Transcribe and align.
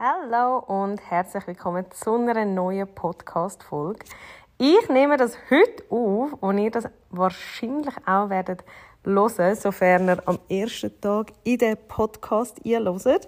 Hallo 0.00 0.58
und 0.58 1.00
herzlich 1.10 1.44
willkommen 1.48 1.84
zu 1.90 2.14
einer 2.14 2.44
neuen 2.44 2.86
Podcast-Folge. 2.86 4.06
Ich 4.56 4.88
nehme 4.88 5.16
das 5.16 5.36
heute 5.50 5.82
auf 5.90 6.34
und 6.34 6.58
ihr 6.58 6.70
das 6.70 6.84
wahrscheinlich 7.10 7.96
auch 8.06 8.30
werdet 8.30 8.62
hören, 9.02 9.56
sofern 9.56 10.06
ihr 10.06 10.22
am 10.28 10.38
ersten 10.48 11.00
Tag 11.00 11.32
in 11.42 11.58
den 11.58 11.76
Podcast 11.88 12.60
einhört. 12.64 13.26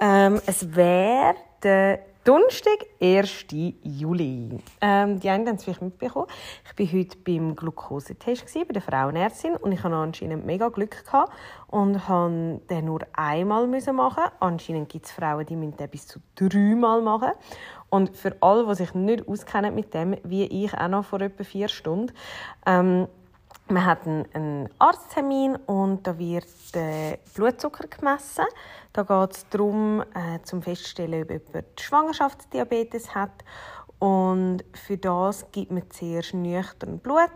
Ähm, 0.00 0.40
es 0.46 0.74
wäre 0.74 1.34
der 1.62 1.98
Donnerstag, 2.28 2.84
1. 3.00 3.46
Juli. 3.82 4.60
Ähm, 4.82 5.18
die 5.18 5.30
einen 5.30 5.48
haben 5.48 5.54
es 5.54 5.64
vielleicht 5.64 5.80
mitbekommen. 5.80 6.26
Ich 6.62 6.78
war 6.78 6.98
heute 6.98 7.16
beim 7.24 7.56
Glukosetest 7.56 8.52
bei 8.52 8.74
der 8.74 8.82
Frauenärztin 8.82 9.56
und 9.56 9.72
ich 9.72 9.82
hatte 9.82 9.94
anscheinend 9.94 10.44
mega 10.44 10.68
Glück 10.68 11.06
gehabt 11.06 11.32
und 11.68 11.92
musste 11.92 12.60
den 12.68 12.84
nur 12.84 13.00
einmal 13.14 13.66
machen. 13.66 14.24
Anscheinend 14.40 14.90
gibt 14.90 15.06
es 15.06 15.12
Frauen, 15.12 15.46
die 15.46 15.56
müssen 15.56 15.78
den 15.78 15.88
bis 15.88 16.06
zu 16.06 16.18
dreimal 16.34 17.00
machen. 17.00 17.30
Und 17.88 18.14
für 18.14 18.36
alle, 18.42 18.66
die 18.66 18.74
sich 18.74 18.92
nicht 18.92 19.26
auskennen 19.26 19.74
mit 19.74 19.94
dem, 19.94 20.14
wie 20.22 20.44
ich 20.44 20.74
auch 20.74 20.88
noch 20.88 21.06
vor 21.06 21.22
etwa 21.22 21.44
vier 21.44 21.68
Stunden, 21.68 22.12
ähm, 22.66 23.08
man 23.70 23.84
hat 23.84 24.06
einen 24.06 24.68
Arzttermin 24.78 25.56
und 25.66 26.06
da 26.06 26.18
wird 26.18 26.46
der 26.74 27.18
Blutzucker 27.34 27.86
gemessen. 27.86 28.44
Da 28.98 29.04
geht 29.04 29.36
es 29.36 29.48
darum, 29.50 30.00
äh, 30.00 30.42
zum 30.42 30.60
feststellen, 30.60 31.22
ob 31.22 31.30
jemand 31.30 31.80
Schwangerschaftsdiabetes 31.80 33.14
hat. 33.14 33.44
Und 34.00 34.64
für 34.74 34.96
das 34.96 35.52
gibt 35.52 35.70
man 35.70 35.88
zuerst 35.88 36.34
nüchtern 36.34 36.98
Blut. 36.98 37.30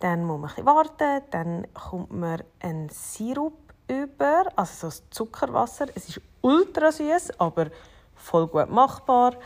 Dann 0.00 0.22
muss 0.26 0.38
man 0.38 0.50
ein 0.54 0.66
warten. 0.66 1.22
Dann 1.30 1.66
kommt 1.72 2.12
man 2.12 2.42
einen 2.60 2.90
Sirup 2.90 3.54
über, 3.88 4.44
also 4.54 4.90
so 4.90 5.02
Zuckerwasser. 5.08 5.86
Es 5.94 6.10
ist 6.10 6.20
ultra 6.42 6.92
süß, 6.92 7.40
aber 7.40 7.68
voll 8.14 8.46
gut 8.48 8.68
machbar. 8.68 9.36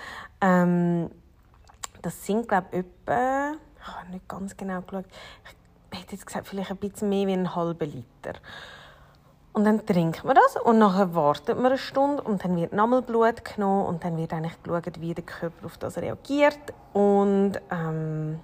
Ähm, 0.41 1.13
das 2.03 2.27
sind 2.27 2.49
glaube 2.49 2.67
ich 2.73 2.79
etwa, 2.81 3.53
ich 3.53 3.87
habe 3.87 4.11
nicht 4.11 4.27
ganz 4.27 4.57
genau 4.57 4.81
geschaut, 4.81 5.05
ich 5.93 6.01
hätte 6.01 6.17
jetzt 6.17 6.27
gesagt, 6.27 6.49
vielleicht 6.49 6.73
ein 6.73 6.77
bisschen 6.79 7.09
mehr 7.09 7.29
wie 7.29 7.35
einen 7.35 7.55
halben 7.55 7.89
Liter. 7.89 8.41
Und 9.57 9.65
dann 9.65 9.87
trinkt 9.87 10.23
man 10.23 10.35
das 10.35 10.63
und 10.63 10.79
nachher 10.79 11.15
wartet 11.15 11.57
man 11.57 11.65
eine 11.65 11.79
Stunde 11.79 12.23
und 12.23 12.45
dann 12.45 12.57
wird 12.57 12.75
nochmal 12.75 13.01
Blut 13.01 13.43
genommen 13.43 13.87
und 13.87 14.05
dann 14.05 14.19
wird 14.19 14.35
eigentlich 14.35 14.63
geschaut, 14.63 15.01
wie 15.01 15.15
der 15.15 15.25
Körper 15.25 15.65
auf 15.65 15.79
das 15.79 15.97
reagiert. 15.97 16.59
Und 16.93 17.53
ähm, 17.71 18.39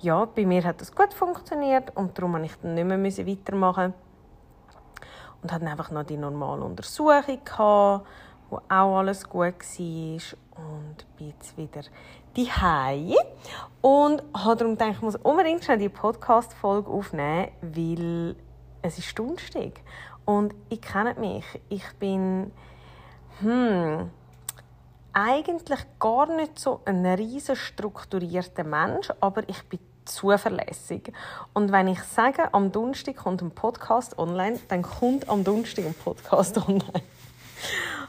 ja, 0.00 0.24
bei 0.24 0.44
mir 0.44 0.64
hat 0.64 0.80
das 0.80 0.92
gut 0.92 1.14
funktioniert 1.14 1.96
und 1.96 2.18
darum 2.18 2.32
musste 2.32 2.46
ich 2.46 2.56
dann 2.56 2.74
nicht 2.74 2.84
mehr 2.84 3.26
weitermachen. 3.28 3.94
Und 5.40 5.52
hatte 5.52 5.66
einfach 5.66 5.92
noch 5.92 6.02
die 6.02 6.16
normale 6.16 6.64
Untersuchung, 6.64 7.38
gehabt, 7.44 8.04
wo 8.50 8.56
auch 8.56 8.98
alles 8.98 9.28
gut 9.28 9.54
war 9.54 10.64
und 10.64 11.16
bin 11.16 11.28
jetzt 11.28 11.56
wieder 11.56 11.82
die 12.36 12.50
und 13.82 14.20
habe 14.34 14.56
darum 14.56 14.72
gedacht, 14.72 14.94
ich 14.94 15.00
muss 15.00 15.14
unbedingt 15.14 15.62
schnell 15.62 15.78
die 15.78 15.88
Podcast-Folge 15.88 16.90
aufnehmen, 16.90 17.52
weil 17.62 18.34
es 18.82 18.98
ist 18.98 19.16
Donnerstag 19.16 19.80
und 20.24 20.54
ich 20.68 20.80
kenne 20.80 21.14
mich. 21.14 21.44
Ich 21.68 21.84
bin 21.98 22.50
hm, 23.40 24.10
eigentlich 25.12 25.80
gar 25.98 26.26
nicht 26.34 26.58
so 26.58 26.80
ein 26.84 27.04
riesen 27.06 27.56
strukturierter 27.56 28.64
Mensch, 28.64 29.10
aber 29.20 29.48
ich 29.48 29.62
bin 29.64 29.80
zuverlässig. 30.04 31.12
Und 31.52 31.72
wenn 31.72 31.88
ich 31.88 32.02
sage, 32.02 32.52
am 32.52 32.72
Donnerstag 32.72 33.16
kommt 33.16 33.42
ein 33.42 33.50
Podcast 33.50 34.18
online, 34.18 34.58
dann 34.68 34.82
kommt 34.82 35.28
am 35.28 35.44
Donnerstag 35.44 35.86
ein 35.86 35.94
Podcast 35.94 36.58
online. 36.68 37.02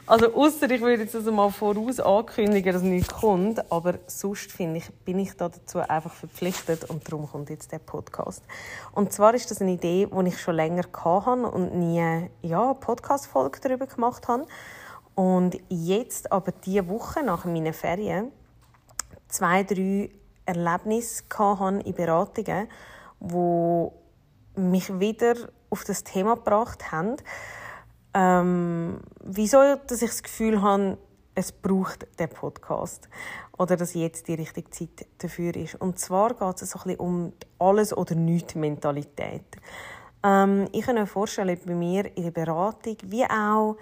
Also 0.08 0.32
außer 0.32 0.70
ich 0.70 0.80
würde 0.80 1.02
jetzt 1.02 1.16
also 1.16 1.32
mal 1.32 1.50
voraus 1.50 1.98
ankündigen, 1.98 2.72
dass 2.72 2.82
nichts 2.82 3.12
kommt, 3.12 3.72
aber 3.72 3.94
sonst 4.06 4.52
finde 4.52 4.78
ich, 4.78 4.88
bin 5.04 5.18
ich 5.18 5.36
da 5.36 5.48
dazu 5.48 5.80
einfach 5.80 6.12
verpflichtet 6.12 6.84
und 6.84 7.10
darum 7.10 7.28
kommt 7.28 7.50
jetzt 7.50 7.72
der 7.72 7.80
Podcast. 7.80 8.44
Und 8.92 9.12
zwar 9.12 9.34
ist 9.34 9.50
das 9.50 9.60
eine 9.60 9.72
Idee, 9.72 10.06
die 10.06 10.28
ich 10.28 10.40
schon 10.40 10.54
länger 10.54 10.84
hatte 11.04 11.30
und 11.48 11.74
nie 11.74 12.30
ja, 12.42 12.74
Podcast-Folge 12.74 13.58
darüber 13.60 13.86
gemacht 13.86 14.28
habe. 14.28 14.46
Und 15.16 15.58
jetzt 15.70 16.30
aber 16.30 16.52
diese 16.52 16.88
Woche 16.88 17.24
nach 17.24 17.44
meinen 17.44 17.72
Ferien 17.72 18.30
zwei, 19.26 19.64
drei 19.64 20.10
Erlebnisse 20.44 21.24
hatte 21.36 21.80
in 21.84 21.94
Beratungen, 21.94 22.68
die 23.18 24.60
mich 24.60 25.00
wieder 25.00 25.34
auf 25.68 25.82
das 25.82 26.04
Thema 26.04 26.36
gebracht 26.36 26.92
haben 26.92 27.16
ähm, 28.16 29.00
wieso 29.22 29.58
dass 29.86 30.00
ich 30.00 30.08
das 30.08 30.22
Gefühl 30.22 30.62
habe, 30.62 30.96
es 31.34 31.52
braucht 31.52 32.06
den 32.18 32.30
Podcast 32.30 33.10
oder 33.58 33.76
dass 33.76 33.92
jetzt 33.92 34.26
die 34.26 34.34
richtige 34.34 34.70
Zeit 34.70 35.06
dafür 35.18 35.54
ist. 35.54 35.74
Und 35.74 35.98
zwar 35.98 36.32
geht 36.32 36.62
es 36.62 36.70
so 36.70 36.78
ein 36.84 36.96
um 36.96 37.32
alles 37.58 37.94
oder 37.94 38.14
nichts 38.14 38.54
Mentalität. 38.54 39.44
Ähm, 40.24 40.66
ich 40.72 40.86
kann 40.86 40.94
mir 40.94 41.06
vorstellen, 41.06 41.58
bei 41.64 41.74
mir 41.74 42.16
in 42.16 42.24
der 42.24 42.30
Beratung, 42.30 42.96
wie 43.04 43.24
auch 43.24 43.76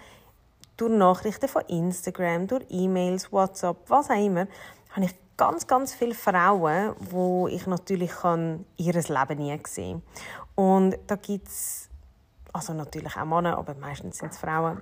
durch 0.76 0.92
Nachrichten 0.92 1.46
von 1.46 1.62
Instagram, 1.68 2.48
durch 2.48 2.64
E-Mails, 2.70 3.30
WhatsApp, 3.30 3.76
was 3.86 4.10
auch 4.10 4.16
immer, 4.16 4.48
habe 4.90 5.06
ich 5.06 5.14
ganz, 5.36 5.68
ganz 5.68 5.94
viele 5.94 6.14
Frauen, 6.14 6.96
wo 6.98 7.46
ich 7.46 7.68
natürlich 7.68 8.10
kann, 8.10 8.64
ihr 8.78 8.94
Leben 8.94 9.38
nie 9.38 9.56
gesehen 9.56 10.02
Und 10.56 10.96
da 11.06 11.14
gibt 11.14 11.46
es 11.46 11.88
also 12.54 12.72
natürlich 12.72 13.16
auch 13.16 13.24
Männer, 13.24 13.58
aber 13.58 13.74
meistens 13.74 14.18
sind 14.18 14.32
es 14.32 14.38
Frauen. 14.38 14.80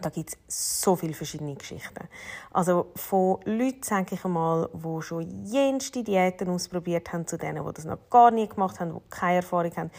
Da 0.00 0.08
gibt 0.08 0.30
es 0.30 0.82
so 0.82 0.96
viele 0.96 1.14
verschiedene 1.14 1.54
Geschichten. 1.54 2.08
Also 2.50 2.92
von 2.96 3.40
Leuten, 3.44 3.82
sage 3.82 4.14
ich 4.14 4.24
einmal, 4.24 4.68
die 4.72 5.02
schon 5.02 5.44
jenste 5.44 6.02
Diäten 6.02 6.48
ausprobiert 6.48 7.12
haben, 7.12 7.26
zu 7.26 7.38
denen, 7.38 7.64
die 7.66 7.72
das 7.72 7.84
noch 7.84 7.98
gar 8.10 8.30
nie 8.30 8.48
gemacht 8.48 8.78
haben, 8.80 8.94
die 8.94 9.10
keine 9.10 9.36
Erfahrung 9.36 9.74
haben, 9.76 9.90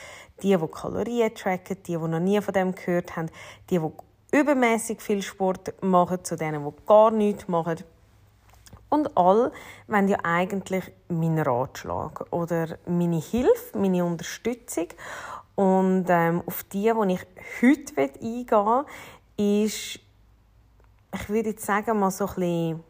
die, 0.42 0.56
die 0.56 0.68
Kalorien 0.68 1.34
tracken, 1.34 1.78
die, 1.84 1.94
die 1.94 1.98
noch 1.98 2.20
nie 2.20 2.42
von 2.42 2.54
dem 2.54 2.74
gehört 2.76 3.16
haben, 3.16 3.30
die, 3.70 3.80
die 3.80 4.38
übermäßig 4.38 5.02
viel 5.02 5.22
Sport 5.22 5.81
machen, 5.81 6.24
zu 6.24 6.36
denen, 6.36 6.64
die 6.64 6.86
gar 6.86 7.12
nichts 7.12 7.48
machen. 7.48 7.84
Und 8.94 9.18
all 9.18 9.52
wollen 9.88 10.08
ja 10.08 10.20
eigentlich 10.22 10.92
meinen 11.08 11.40
Ratschlag 11.40 12.31
oder 12.31 12.78
meine 12.86 13.20
Hilfe, 13.20 13.75
meine 13.75 14.06
Unterstützung. 14.06 14.88
Und 15.56 16.06
ähm, 16.09 16.41
auf 16.46 16.64
die, 16.64 16.91
die 16.91 17.14
ich 17.14 17.25
heute 17.62 17.97
eingehen 17.97 18.86
will, 19.38 19.66
ist, 19.66 20.00
ich 21.14 21.30
würde 21.30 21.50
jetzt 21.50 21.66
sagen, 21.66 22.00
mal 22.00 22.12
so 22.12 22.25
ein 22.25 22.34
bisschen, 22.36 22.84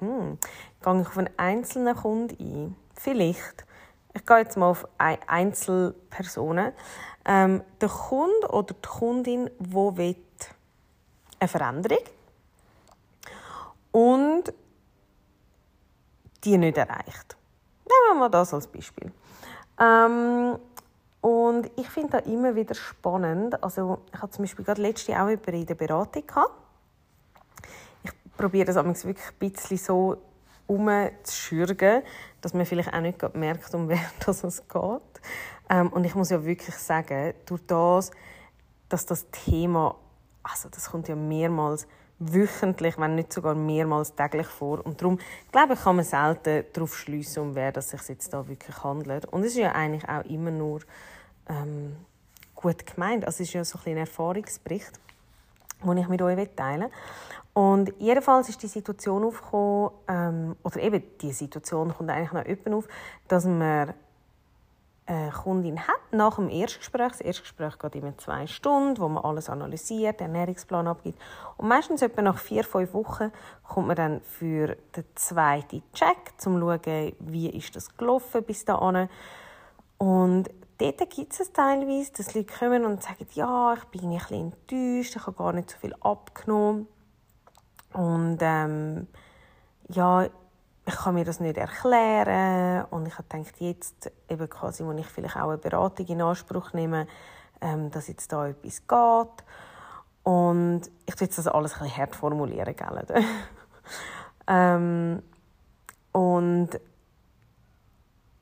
hm, 0.00 0.38
gehe 0.82 1.00
ich 1.00 1.06
auf 1.06 1.18
einen 1.18 1.30
einzelnen 1.36 1.96
Kunden 1.96 2.36
ein. 2.38 2.76
Vielleicht. 2.94 3.64
Ich 4.14 4.24
gehe 4.24 4.38
jetzt 4.38 4.56
mal 4.56 4.70
auf 4.70 4.86
Einzelpersonen. 4.98 6.72
Ähm, 7.24 7.62
der 7.80 7.88
Kunde 7.88 8.48
oder 8.48 8.74
die 8.74 8.88
Kundin, 8.88 9.50
die 9.58 9.74
will 9.74 10.16
eine 11.38 11.48
Veränderung 11.48 11.98
und 13.92 14.52
die 16.44 16.58
nicht 16.58 16.76
erreicht. 16.76 17.36
Nehmen 17.84 18.18
wir 18.18 18.20
mal 18.20 18.28
das 18.28 18.54
als 18.54 18.66
Beispiel. 18.66 19.12
Ähm, 19.78 20.58
und 21.26 21.68
ich 21.74 21.88
finde 21.88 22.18
das 22.18 22.26
immer 22.26 22.54
wieder 22.54 22.76
spannend. 22.76 23.60
Also 23.60 23.98
ich 24.14 24.22
hatte 24.22 24.34
zum 24.34 24.44
Beispiel 24.44 24.64
gerade 24.64 24.80
letzte 24.80 25.20
auch 25.20 25.28
über 25.28 25.52
in 25.52 25.66
der 25.66 25.74
Beratung 25.74 26.24
gehabt. 26.24 26.52
Ich 28.04 28.12
probiere 28.36 28.66
das 28.66 28.76
wirklich 28.76 29.26
ein 29.26 29.50
bisschen 29.50 29.76
so 29.76 30.18
umzuschürgen, 30.68 32.04
dass 32.40 32.54
man 32.54 32.64
vielleicht 32.64 32.94
auch 32.94 33.00
nicht 33.00 33.34
merkt, 33.34 33.74
um 33.74 33.88
wer 33.88 33.98
es 34.24 34.42
geht. 34.68 35.20
Ähm, 35.68 35.88
und 35.88 36.04
ich 36.04 36.14
muss 36.14 36.30
ja 36.30 36.44
wirklich 36.44 36.76
sagen, 36.76 37.34
durch 37.44 37.62
das, 37.66 38.12
dass 38.88 39.04
das 39.04 39.28
Thema, 39.32 39.96
also 40.44 40.68
das 40.68 40.92
kommt 40.92 41.08
ja 41.08 41.16
mehrmals 41.16 41.88
wöchentlich, 42.20 42.98
wenn 42.98 43.16
nicht 43.16 43.32
sogar 43.32 43.56
mehrmals 43.56 44.14
täglich 44.14 44.46
vor. 44.46 44.86
Und 44.86 45.02
darum, 45.02 45.18
glaube 45.50 45.74
ich, 45.74 45.80
kann 45.80 45.96
man 45.96 46.04
selten 46.04 46.66
darauf 46.72 46.96
schliessen, 46.96 47.42
um 47.42 47.54
wer 47.56 47.76
es 47.76 47.90
sich 47.90 48.08
jetzt 48.08 48.32
da 48.32 48.46
wirklich 48.46 48.84
handelt. 48.84 49.26
Und 49.26 49.40
es 49.40 49.48
ist 49.48 49.58
ja 49.58 49.72
eigentlich 49.72 50.08
auch 50.08 50.24
immer 50.24 50.52
nur 50.52 50.82
ähm, 51.48 51.96
gut 52.54 52.86
gemeint. 52.86 53.24
Also 53.24 53.42
es 53.42 53.48
ist 53.48 53.52
ja 53.54 53.64
so 53.64 53.78
ein, 53.84 53.92
ein 53.92 53.98
Erfahrungsbericht, 53.98 54.92
den 55.84 55.96
ich 55.98 56.08
mit 56.08 56.22
euch 56.22 56.48
teilen. 56.56 56.90
Und 57.52 57.92
jedenfalls 57.98 58.48
ist 58.48 58.62
die 58.62 58.66
Situation 58.66 59.24
aufgekommen, 59.24 59.90
ähm, 60.08 60.56
oder 60.62 60.80
eben 60.80 61.02
die 61.20 61.32
Situation 61.32 61.94
kommt 61.94 62.10
eigentlich 62.10 62.32
noch 62.32 62.46
jemand 62.46 62.74
auf, 62.74 62.88
dass 63.28 63.44
man 63.46 63.94
eine 65.06 65.30
Kundin 65.30 65.86
hat 65.86 66.00
nach 66.10 66.36
dem 66.36 66.48
Erstgespräch. 66.48 67.12
Das 67.12 67.20
Erstgespräch 67.20 67.78
geht 67.78 67.94
immer 67.94 68.18
zwei 68.18 68.46
Stunden, 68.46 69.00
wo 69.00 69.08
man 69.08 69.24
alles 69.24 69.48
analysiert, 69.48 70.20
den 70.20 70.34
Ernährungsplan 70.34 70.88
abgibt. 70.88 71.18
Und 71.56 71.68
meistens 71.68 72.02
etwa 72.02 72.22
nach 72.22 72.38
vier, 72.38 72.64
fünf 72.64 72.92
Wochen 72.92 73.32
kommt 73.62 73.86
man 73.86 73.96
dann 73.96 74.20
für 74.22 74.76
den 74.96 75.04
zweiten 75.14 75.82
Check, 75.92 76.32
um 76.44 76.60
zu 76.60 76.60
schauen, 76.60 77.16
wie 77.20 77.48
ist 77.48 77.76
das 77.76 77.96
gelaufen 77.96 78.42
bis 78.42 78.64
dahin. 78.64 79.08
Und 79.98 80.50
dort 80.78 81.10
gibt 81.10 81.38
es 81.38 81.52
teilweise, 81.52 82.12
dass 82.12 82.34
Leute 82.34 82.52
kommen 82.52 82.84
und 82.84 83.02
sagen, 83.02 83.26
ja, 83.32 83.74
ich 83.74 83.84
bin 83.84 84.10
ein 84.10 84.18
bisschen 84.18 84.52
enttäuscht, 84.52 85.16
ich 85.16 85.26
habe 85.26 85.36
gar 85.36 85.52
nicht 85.52 85.70
so 85.70 85.78
viel 85.78 85.94
abgenommen. 86.00 86.86
Und 87.92 88.38
ähm, 88.40 89.06
ja, 89.88 90.24
ich 90.24 90.94
kann 90.94 91.14
mir 91.14 91.24
das 91.24 91.40
nicht 91.40 91.56
erklären 91.56 92.84
und 92.90 93.06
ich 93.06 93.16
gedacht, 93.16 93.54
jetzt 93.58 94.12
eben 94.28 94.48
quasi, 94.48 94.84
wo 94.84 94.92
ich 94.92 95.06
vielleicht 95.06 95.36
auch 95.36 95.48
eine 95.48 95.58
Beratung 95.58 96.06
in 96.06 96.22
Anspruch 96.22 96.72
nehme, 96.72 97.06
ähm, 97.60 97.90
dass 97.90 98.08
jetzt 98.08 98.32
da 98.32 98.46
etwas 98.48 98.86
geht. 98.86 99.44
Und 100.22 100.82
ich 101.06 101.20
will 101.20 101.28
das 101.28 101.46
alles 101.46 101.74
ein 101.74 101.78
bisschen 101.84 101.96
hart 101.96 102.16
formulieren, 102.16 102.74
gell? 102.76 103.04
ähm, 104.46 105.22
und 106.12 106.70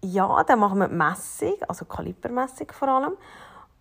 ja, 0.05 0.45
dann 0.45 0.59
machen 0.59 0.79
wir 0.79 0.89
die 0.89 0.95
Messung, 0.95 1.55
also 1.67 1.85
Kalibermessung 1.85 2.71
vor 2.73 2.89
allem. 2.89 3.17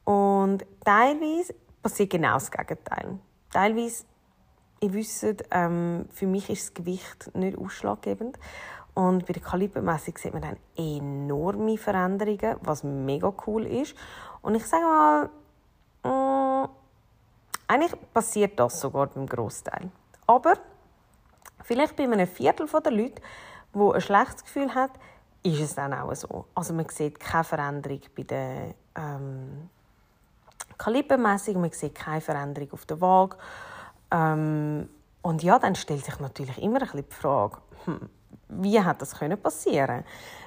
Und 0.06 0.66
teilweise 0.84 1.54
passiert 1.82 2.12
genau 2.12 2.34
das 2.34 2.50
Gegenteil. 2.50 3.20
Teilweise, 3.52 4.06
ihr 4.80 4.94
wisst, 4.94 5.44
ähm, 5.52 6.06
für 6.12 6.28
mich 6.28 6.50
ist 6.50 6.68
das 6.68 6.74
Gewicht 6.74 7.32
nicht 7.36 7.58
ausschlaggebend. 7.58 8.40
Und 8.94 9.26
bei 9.26 9.34
der 9.34 9.42
Kalibermessung 9.42 10.18
sieht 10.18 10.34
man 10.34 10.44
dann 10.44 10.58
enorme 10.78 11.78
Veränderungen, 11.78 12.58
was 12.62 12.84
mega 12.84 13.34
cool 13.48 13.66
ist. 13.66 13.96
Und 14.42 14.56
ich 14.56 14.66
sage 14.66 14.84
mal, 14.84 15.30
mh, 16.04 16.64
mm, 16.64 16.70
eigentlich 17.68 17.96
passiert 18.14 18.60
das 18.60 18.80
sogar 18.80 19.08
beim 19.08 19.26
Großteil. 19.26 19.90
Aber 20.28 20.54
vielleicht 21.64 21.96
bei 21.96 22.04
einem 22.04 22.28
Viertel 22.28 22.68
der 22.68 22.92
Leute, 22.92 23.22
die 23.74 23.80
ein 23.80 24.02
schlechtes 24.02 24.44
Gefühl 24.44 24.76
hat, 24.76 24.92
ist 25.44 25.60
es 25.60 25.76
dann 25.76 25.94
auch 25.94 26.14
so. 26.16 26.46
Also 26.56 26.74
man 26.74 26.88
sieht 26.90 27.20
keine 27.20 27.44
Veränderung 27.44 28.00
bei 28.16 28.24
der 28.24 28.74
ähm, 28.96 29.70
Kalibermessung, 30.78 31.60
man 31.60 31.72
sieht 31.72 31.96
keine 31.96 32.22
Veränderung 32.22 32.72
auf 32.72 32.86
der 32.86 33.00
Waage. 33.02 33.38
Ähm, 34.12 34.90
und 35.22 35.44
ja, 35.44 35.60
dann 35.60 35.76
stellt 35.76 36.06
sich 36.06 36.20
natürlich 36.20 36.58
immer 36.62 36.82
ein 36.82 36.88
bisschen 36.88 37.06
die 37.10 37.16
Frage, 37.16 37.58
hm, 37.86 38.10
wie 38.50 38.80
hat 38.80 39.02
das 39.02 39.18
können 39.18 39.42
passieren? 39.42 40.04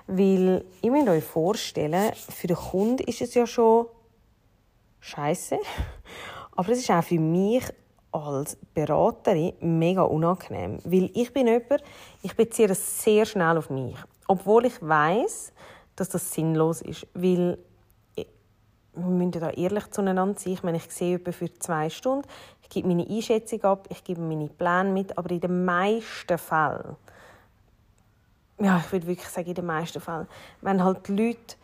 Weil 0.07 0.65
ich 0.81 0.91
mir 0.91 1.11
euch 1.11 1.25
vorstellen, 1.25 2.13
für 2.15 2.47
den 2.47 2.57
Kunden 2.57 3.03
ist 3.05 3.21
es 3.21 3.35
ja 3.35 3.47
schon 3.47 3.87
scheiße, 5.01 5.59
aber 6.57 6.69
es 6.71 6.79
ist 6.79 6.91
auch 6.91 7.05
für 7.05 7.19
mich 7.19 7.65
als 8.13 8.57
Beraterin 8.73 9.55
mega 9.61 10.03
unangenehm, 10.03 10.79
weil 10.85 11.11
ich 11.15 11.33
bin 11.33 11.49
jemand, 11.49 11.83
ich 12.23 12.35
beziehe 12.35 12.69
es 12.69 13.03
sehr 13.03 13.27
schnell 13.27 13.59
auf 13.59 13.69
mich. 13.69 13.97
Obwohl 14.27 14.67
ich 14.67 14.81
weiß, 14.81 15.53
dass 15.95 16.09
das 16.09 16.33
sinnlos 16.33 16.83
ist, 16.83 17.07
weil 17.15 17.59
wir 18.97 19.05
müssen 19.05 19.33
da 19.33 19.51
ehrlich 19.51 19.91
zueinander 19.91 20.39
sein. 20.39 20.55
Ich 20.55 20.63
meine, 20.63 20.79
ich 20.79 20.91
sehe 20.91 21.17
etwa 21.17 21.33
für 21.33 21.53
zwei 21.59 21.91
Stunden, 21.91 22.27
ich 22.63 22.69
gebe 22.71 22.89
meine 22.89 23.07
Einschätzung 23.07 23.63
ab, 23.65 23.87
ich 23.91 24.03
gebe 24.03 24.21
meine 24.21 24.49
Pläne 24.49 24.91
mit, 24.91 25.17
aber 25.17 25.31
in 25.31 25.41
den 25.41 25.65
meisten 25.65 26.39
Fällen, 26.39 26.97
ja, 28.59 28.79
ich 28.79 28.91
würde 28.91 29.07
wirklich 29.07 29.29
sagen, 29.29 29.49
in 29.49 29.55
den 29.55 29.67
meisten 29.67 30.01
Fällen, 30.01 30.27
wenn 30.63 30.83
halt 30.83 31.09
die 31.09 31.15
Leute 31.15 31.57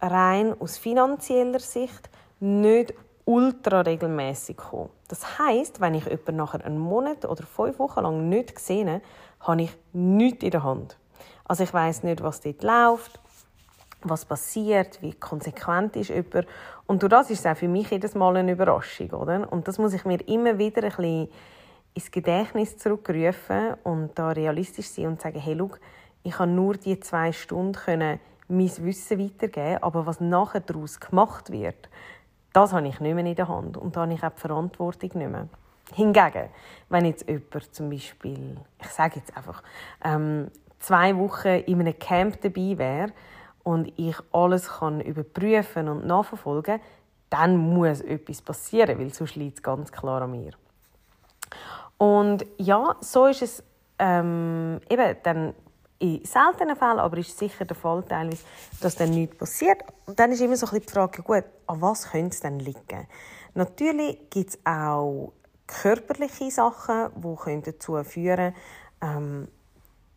rein 0.00 0.58
aus 0.58 0.78
finanzieller 0.78 1.60
Sicht 1.60 2.08
nicht 2.40 2.94
ultra 3.26 3.82
regelmäßig 3.82 4.56
kommen. 4.56 4.90
Das 5.08 5.38
heißt, 5.38 5.80
wenn 5.80 5.94
ich 5.94 6.06
jemanden 6.06 6.36
nachher 6.36 6.64
einen 6.64 6.78
Monat 6.78 7.24
oder 7.26 7.44
fünf 7.44 7.78
Wochen 7.78 8.00
lang 8.00 8.28
nicht 8.28 8.54
gesehen 8.56 9.02
habe, 9.40 9.62
ich 9.62 9.76
nichts 9.92 10.42
in 10.42 10.50
der 10.50 10.62
Hand. 10.62 10.96
Also 11.50 11.64
ich 11.64 11.74
weiß 11.74 12.04
nicht, 12.04 12.22
was 12.22 12.40
dort 12.40 12.62
läuft, 12.62 13.18
was 14.02 14.24
passiert, 14.24 15.02
wie 15.02 15.14
konsequent 15.14 15.96
ist 15.96 16.10
jemand. 16.10 16.46
Und 16.86 17.02
durch 17.02 17.10
das 17.10 17.28
ist 17.28 17.40
es 17.40 17.46
auch 17.46 17.56
für 17.56 17.66
mich 17.66 17.90
jedes 17.90 18.14
Mal 18.14 18.36
eine 18.36 18.52
Überraschung. 18.52 19.10
Oder? 19.10 19.52
Und 19.52 19.66
das 19.66 19.76
muss 19.76 19.92
ich 19.92 20.04
mir 20.04 20.20
immer 20.28 20.58
wieder 20.58 20.84
ein 20.84 20.90
bisschen 20.90 21.28
ins 21.94 22.10
Gedächtnis 22.12 22.78
zurückrufen 22.78 23.74
und 23.82 24.16
da 24.16 24.28
realistisch 24.28 24.90
sein 24.90 25.08
und 25.08 25.20
sagen, 25.20 25.40
hey, 25.40 25.56
schau, 25.58 25.72
ich 26.22 26.34
kann 26.34 26.54
nur 26.54 26.74
die 26.74 27.00
zwei 27.00 27.32
Stunden 27.32 27.72
können 27.72 28.20
mein 28.46 28.70
Wissen 28.84 29.18
weitergeben, 29.18 29.82
aber 29.82 30.06
was 30.06 30.20
nachher 30.20 30.60
daraus 30.60 31.00
gemacht 31.00 31.50
wird, 31.50 31.88
das 32.52 32.72
habe 32.72 32.86
ich 32.86 33.00
nicht 33.00 33.14
mehr 33.16 33.26
in 33.26 33.34
der 33.34 33.48
Hand 33.48 33.76
und 33.76 33.96
da 33.96 34.02
habe 34.02 34.14
ich 34.14 34.22
auch 34.22 34.30
die 34.30 34.40
Verantwortung 34.40 35.10
nicht 35.14 35.30
mehr. 35.30 35.48
Hingegen, 35.94 36.48
wenn 36.88 37.06
jetzt 37.06 37.28
jemand 37.28 37.74
zum 37.74 37.90
Beispiel, 37.90 38.56
ich 38.80 38.88
sage 38.88 39.16
jetzt 39.16 39.36
einfach, 39.36 39.64
ähm, 40.04 40.52
zwei 40.80 41.16
Wochen 41.16 41.48
in 41.48 41.80
einem 41.80 41.98
Camp 41.98 42.40
dabei 42.40 42.76
wäre 42.76 43.12
und 43.62 43.92
ich 43.96 44.16
alles 44.32 44.68
kann 44.68 45.00
überprüfen 45.00 45.88
und 45.88 46.06
nachverfolgen, 46.06 46.80
dann 47.28 47.56
muss 47.56 48.00
etwas 48.00 48.42
passieren, 48.42 48.98
weil 48.98 49.14
sonst 49.14 49.36
liegt 49.36 49.58
es 49.58 49.62
ganz 49.62 49.92
klar 49.92 50.22
an 50.22 50.32
mir. 50.32 50.52
Und 51.96 52.44
ja, 52.56 52.96
so 53.00 53.26
ist 53.26 53.42
es 53.42 53.62
ähm, 53.98 54.80
eben 54.88 55.16
dann 55.22 55.54
in 55.98 56.24
seltenen 56.24 56.76
Fällen, 56.76 56.98
aber 56.98 57.18
ist 57.18 57.38
sicher 57.38 57.66
der 57.66 57.76
Fall 57.76 58.02
teilweise, 58.02 58.42
dass 58.80 58.96
dann 58.96 59.10
nichts 59.10 59.36
passiert. 59.36 59.82
Und 60.06 60.18
dann 60.18 60.32
ist 60.32 60.40
immer 60.40 60.56
so 60.56 60.66
ein 60.66 60.70
bisschen 60.70 60.86
die 60.86 60.92
Frage, 60.92 61.22
gut, 61.22 61.44
an 61.66 61.80
was 61.80 62.10
könnte 62.10 62.30
es 62.30 62.40
denn 62.40 62.58
liegen? 62.58 63.06
Natürlich 63.54 64.18
gibt 64.30 64.50
es 64.50 64.58
auch 64.64 65.32
körperliche 65.66 66.50
Sachen, 66.50 67.10
die 67.16 67.62
dazu 67.62 68.02
führen 68.02 68.54
können, 69.00 69.46
ähm, 69.46 69.48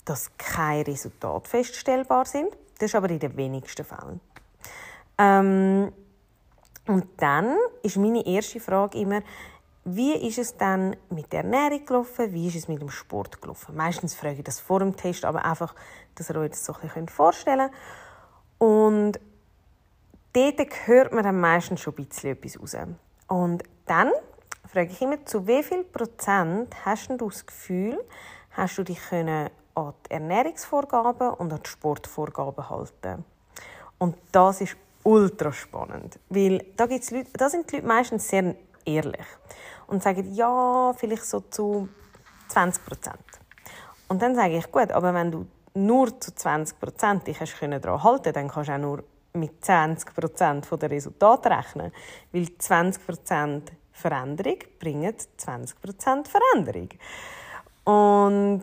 dass 0.05 0.31
keine 0.38 0.88
Resultate 0.88 1.50
feststellbar 1.50 2.25
sind. 2.25 2.50
Das 2.79 2.91
ist 2.91 2.95
aber 2.95 3.09
in 3.09 3.19
den 3.19 3.35
wenigsten 3.38 3.85
Fällen. 3.85 4.19
Ähm, 5.17 5.94
und 6.88 7.05
dann 7.17 7.55
ist 7.81 7.97
meine 7.97 8.25
erste 8.25 8.59
Frage 8.59 8.97
immer, 8.97 9.21
wie 9.85 10.13
ist 10.27 10.38
es 10.38 10.55
dann 10.55 10.95
mit 11.09 11.33
der 11.33 11.44
Ernährung 11.44 11.85
gelaufen? 11.85 12.33
Wie 12.33 12.47
ist 12.47 12.55
es 12.55 12.67
mit 12.67 12.81
dem 12.81 12.89
Sport 12.89 13.41
gelaufen? 13.41 13.75
Meistens 13.75 14.15
frage 14.15 14.38
ich 14.38 14.44
das 14.44 14.59
vor 14.59 14.79
dem 14.79 14.95
Test, 14.95 15.25
aber 15.25 15.44
einfach, 15.44 15.75
dass 16.15 16.29
ihr 16.29 16.38
euch 16.38 16.51
das 16.51 16.65
so 16.65 16.73
ein 16.73 16.81
bisschen 16.81 17.09
vorstellen 17.09 17.69
könnt. 17.69 19.13
Und 19.17 19.19
dort 20.31 20.88
hört 20.88 21.13
man 21.13 21.23
dann 21.23 21.39
meistens 21.39 21.81
schon 21.81 21.94
ein 21.97 22.05
bisschen 22.05 22.31
etwas 22.31 22.59
raus. 22.59 22.77
Und 23.27 23.63
dann 23.85 24.11
frage 24.71 24.91
ich 24.91 25.01
immer, 25.01 25.25
zu 25.25 25.47
wie 25.47 25.63
viel 25.63 25.83
Prozent 25.83 26.73
hast 26.85 27.09
du 27.09 27.29
das 27.29 27.45
Gefühl, 27.45 28.01
hast 28.51 28.77
du 28.77 28.83
dich 28.83 29.00
können 29.09 29.50
an 29.75 29.93
die 30.05 30.11
Ernährungsvorgaben 30.11 31.29
und 31.31 31.53
an 31.53 31.61
die 31.63 31.69
Sportvorgaben 31.69 32.69
halten. 32.69 33.25
Und 33.97 34.15
das 34.31 34.61
ist 34.61 34.77
ultra 35.03 35.51
spannend, 35.51 36.19
weil 36.29 36.65
da, 36.77 36.85
gibt's 36.85 37.11
Leute, 37.11 37.29
da 37.33 37.49
sind 37.49 37.71
die 37.71 37.77
Leute 37.77 37.87
meistens 37.87 38.27
sehr 38.27 38.55
ehrlich 38.85 39.25
und 39.87 40.01
sagen, 40.01 40.33
ja, 40.33 40.93
vielleicht 40.97 41.25
so 41.25 41.41
zu 41.41 41.89
20 42.49 42.85
Prozent. 42.85 43.17
Und 44.07 44.21
dann 44.21 44.35
sage 44.35 44.57
ich, 44.57 44.71
gut, 44.71 44.91
aber 44.91 45.13
wenn 45.13 45.31
du 45.31 45.48
nur 45.74 46.19
zu 46.19 46.33
20 46.33 46.79
Prozent 46.79 47.27
dich 47.27 47.39
hast 47.39 47.59
daran 47.62 48.03
halten 48.03 48.33
dann 48.33 48.48
kannst 48.48 48.69
du 48.69 48.74
auch 48.74 48.79
nur 48.79 49.03
mit 49.33 49.65
20 49.65 50.13
Prozent 50.13 50.67
der 50.71 50.91
Resultate 50.91 51.50
rechnen, 51.50 51.91
weil 52.31 52.57
20 52.57 53.05
Prozent 53.05 53.71
Veränderung 53.91 54.57
bringen 54.79 55.15
20 55.38 55.81
Prozent 55.81 56.27
Veränderung. 56.27 56.89
Und 57.86 58.62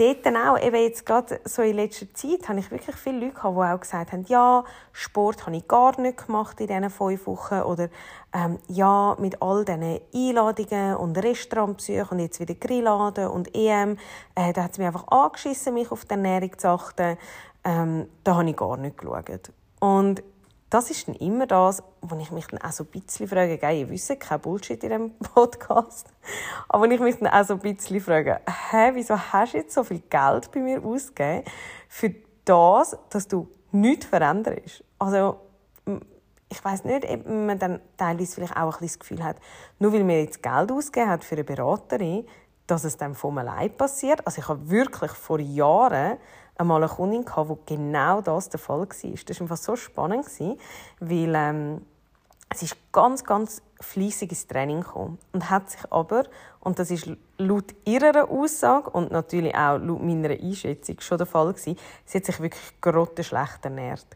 dort 0.00 0.26
auch, 0.26 0.58
eben 0.58 0.76
jetzt 0.76 1.04
gerade 1.04 1.40
so 1.44 1.62
in 1.62 1.76
letzter 1.76 2.12
Zeit, 2.14 2.48
habe 2.48 2.58
ich 2.58 2.70
wirklich 2.70 2.96
viele 2.96 3.20
Leute 3.20 3.34
gehabt, 3.34 3.56
die 3.56 3.60
auch 3.60 3.80
gesagt 3.80 4.12
haben, 4.12 4.24
ja, 4.28 4.64
Sport 4.92 5.46
habe 5.46 5.56
ich 5.56 5.68
gar 5.68 6.00
nicht 6.00 6.26
gemacht 6.26 6.60
in 6.60 6.68
diesen 6.68 6.90
fünf 6.90 7.26
Wochen 7.26 7.60
oder 7.60 7.88
ähm, 8.32 8.58
ja, 8.68 9.16
mit 9.18 9.42
all 9.42 9.64
diesen 9.64 10.00
Einladungen 10.14 10.96
und 10.96 11.18
Restaurantbesuchen 11.18 12.18
und 12.18 12.18
jetzt 12.20 12.40
wieder 12.40 12.54
Grilladen 12.54 13.28
und 13.28 13.54
EM, 13.54 13.98
äh, 14.34 14.52
da 14.52 14.64
hat 14.64 14.72
es 14.72 14.78
mich 14.78 14.86
einfach 14.86 15.06
angeschissen, 15.08 15.74
mich 15.74 15.90
auf 15.92 16.04
die 16.04 16.12
Ernährung 16.12 16.58
zu 16.58 16.68
achten. 16.68 17.18
Ähm, 17.62 18.08
da 18.24 18.36
habe 18.36 18.48
ich 18.48 18.56
gar 18.56 18.78
nicht 18.78 18.96
geschaut. 18.96 19.52
Und 19.80 20.22
das 20.70 20.88
ist 20.88 21.08
dann 21.08 21.16
immer 21.16 21.46
das, 21.46 21.82
wo 22.00 22.16
ich 22.16 22.30
mich 22.30 22.46
dann 22.46 22.62
auch 22.62 22.70
so 22.70 22.84
ein 22.84 22.90
bisschen 22.90 23.26
frage, 23.26 23.58
geil, 23.58 23.78
ihr 23.78 23.90
wisst, 23.90 24.18
kein 24.20 24.40
Bullshit 24.40 24.82
in 24.84 24.88
diesem 24.88 25.10
Podcast, 25.34 26.06
aber 26.68 26.88
ich 26.88 27.00
mich 27.00 27.16
dann 27.18 27.28
auch 27.28 27.44
so 27.44 27.54
ein 27.54 27.60
bisschen 27.60 28.00
frage, 28.00 28.40
hä, 28.70 28.92
wieso 28.94 29.18
hast 29.18 29.54
du 29.54 29.58
jetzt 29.58 29.74
so 29.74 29.82
viel 29.82 30.02
Geld 30.08 30.50
bei 30.52 30.60
mir 30.60 30.82
ausgegeben 30.82 31.44
für 31.88 32.14
das, 32.44 32.96
dass 33.10 33.26
du 33.26 33.48
nichts 33.72 34.06
veränderst? 34.06 34.84
Also, 34.98 35.40
ich 36.48 36.64
weiß 36.64 36.84
nicht, 36.84 37.08
ob 37.08 37.26
man 37.26 37.58
dann 37.58 37.80
teilweise 37.96 38.34
vielleicht 38.34 38.56
auch 38.56 38.74
ein 38.74 38.80
bisschen 38.80 38.86
das 38.86 38.98
Gefühl 39.00 39.24
hat, 39.24 39.36
nur 39.78 39.92
weil 39.92 40.04
man 40.04 40.16
jetzt 40.16 40.42
Geld 40.42 40.70
ausgegeben 40.70 41.10
hat 41.10 41.24
für 41.24 41.34
eine 41.34 41.44
Beraterin, 41.44 42.26
dass 42.70 42.84
es 42.84 42.96
dann 42.96 43.14
von 43.14 43.38
allein 43.38 43.76
passiert. 43.76 44.26
Also 44.26 44.40
ich 44.40 44.48
habe 44.48 44.70
wirklich 44.70 45.10
vor 45.12 45.40
Jahren 45.40 46.18
einmal 46.56 46.82
eine 46.82 46.92
Kundin 46.92 47.24
gehabt, 47.24 47.48
wo 47.48 47.58
genau 47.66 48.20
das 48.20 48.48
der 48.48 48.60
Fall 48.60 48.80
war. 48.80 48.86
Das 48.86 49.40
war 49.40 49.42
einfach 49.42 49.56
so 49.56 49.76
spannend, 49.76 50.26
weil 51.00 51.34
ähm, 51.34 51.86
sie 52.54 52.66
ist 52.66 52.76
ganz, 52.92 53.24
ganz 53.24 53.62
fleissig 53.80 54.30
ins 54.30 54.46
Training 54.46 54.80
gekommen 54.80 55.18
und 55.32 55.48
hat 55.48 55.70
sich 55.70 55.80
aber, 55.90 56.24
und 56.60 56.78
das 56.78 56.90
ist 56.90 57.10
laut 57.38 57.74
ihrer 57.84 58.28
Aussage 58.28 58.90
und 58.90 59.10
natürlich 59.10 59.54
auch 59.54 59.78
laut 59.78 60.02
meiner 60.02 60.30
Einschätzung 60.30 61.00
schon 61.00 61.18
der 61.18 61.26
Fall 61.26 61.52
gewesen, 61.52 61.78
sie 62.04 62.18
hat 62.18 62.26
sich 62.26 62.40
wirklich 62.40 62.80
grottenschlecht 62.80 63.64
ernährt. 63.64 64.06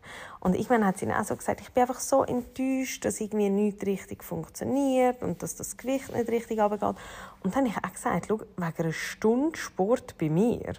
Und 0.41 0.55
irgendwann 0.55 0.85
hat 0.85 0.99
sie 0.99 1.07
dann 1.07 1.19
auch 1.19 1.25
so 1.25 1.37
gesagt, 1.37 1.63
ich 1.63 1.73
bin 1.73 1.83
einfach 1.83 2.01
so 2.01 2.25
enttäuscht, 2.25 3.05
dass 3.05 3.21
irgendwie 3.21 3.49
nichts 3.49 3.87
richtig 3.87 4.23
funktioniert 4.23 5.23
und 5.23 5.43
dass 5.43 5.55
das 5.57 5.77
Gewicht 5.77 6.13
nicht 6.13 6.29
richtig 6.29 6.61
runtergeht. 6.61 6.97
Und 7.43 7.55
dann 7.55 7.65
habe 7.65 7.69
ich 7.69 7.77
auch 7.77 7.93
gesagt, 7.93 8.27
schau, 8.29 8.41
wegen 8.57 8.83
einer 8.83 8.93
Stunde 8.93 9.57
Sport 9.57 10.19
bei 10.19 10.29
mir, 10.29 10.75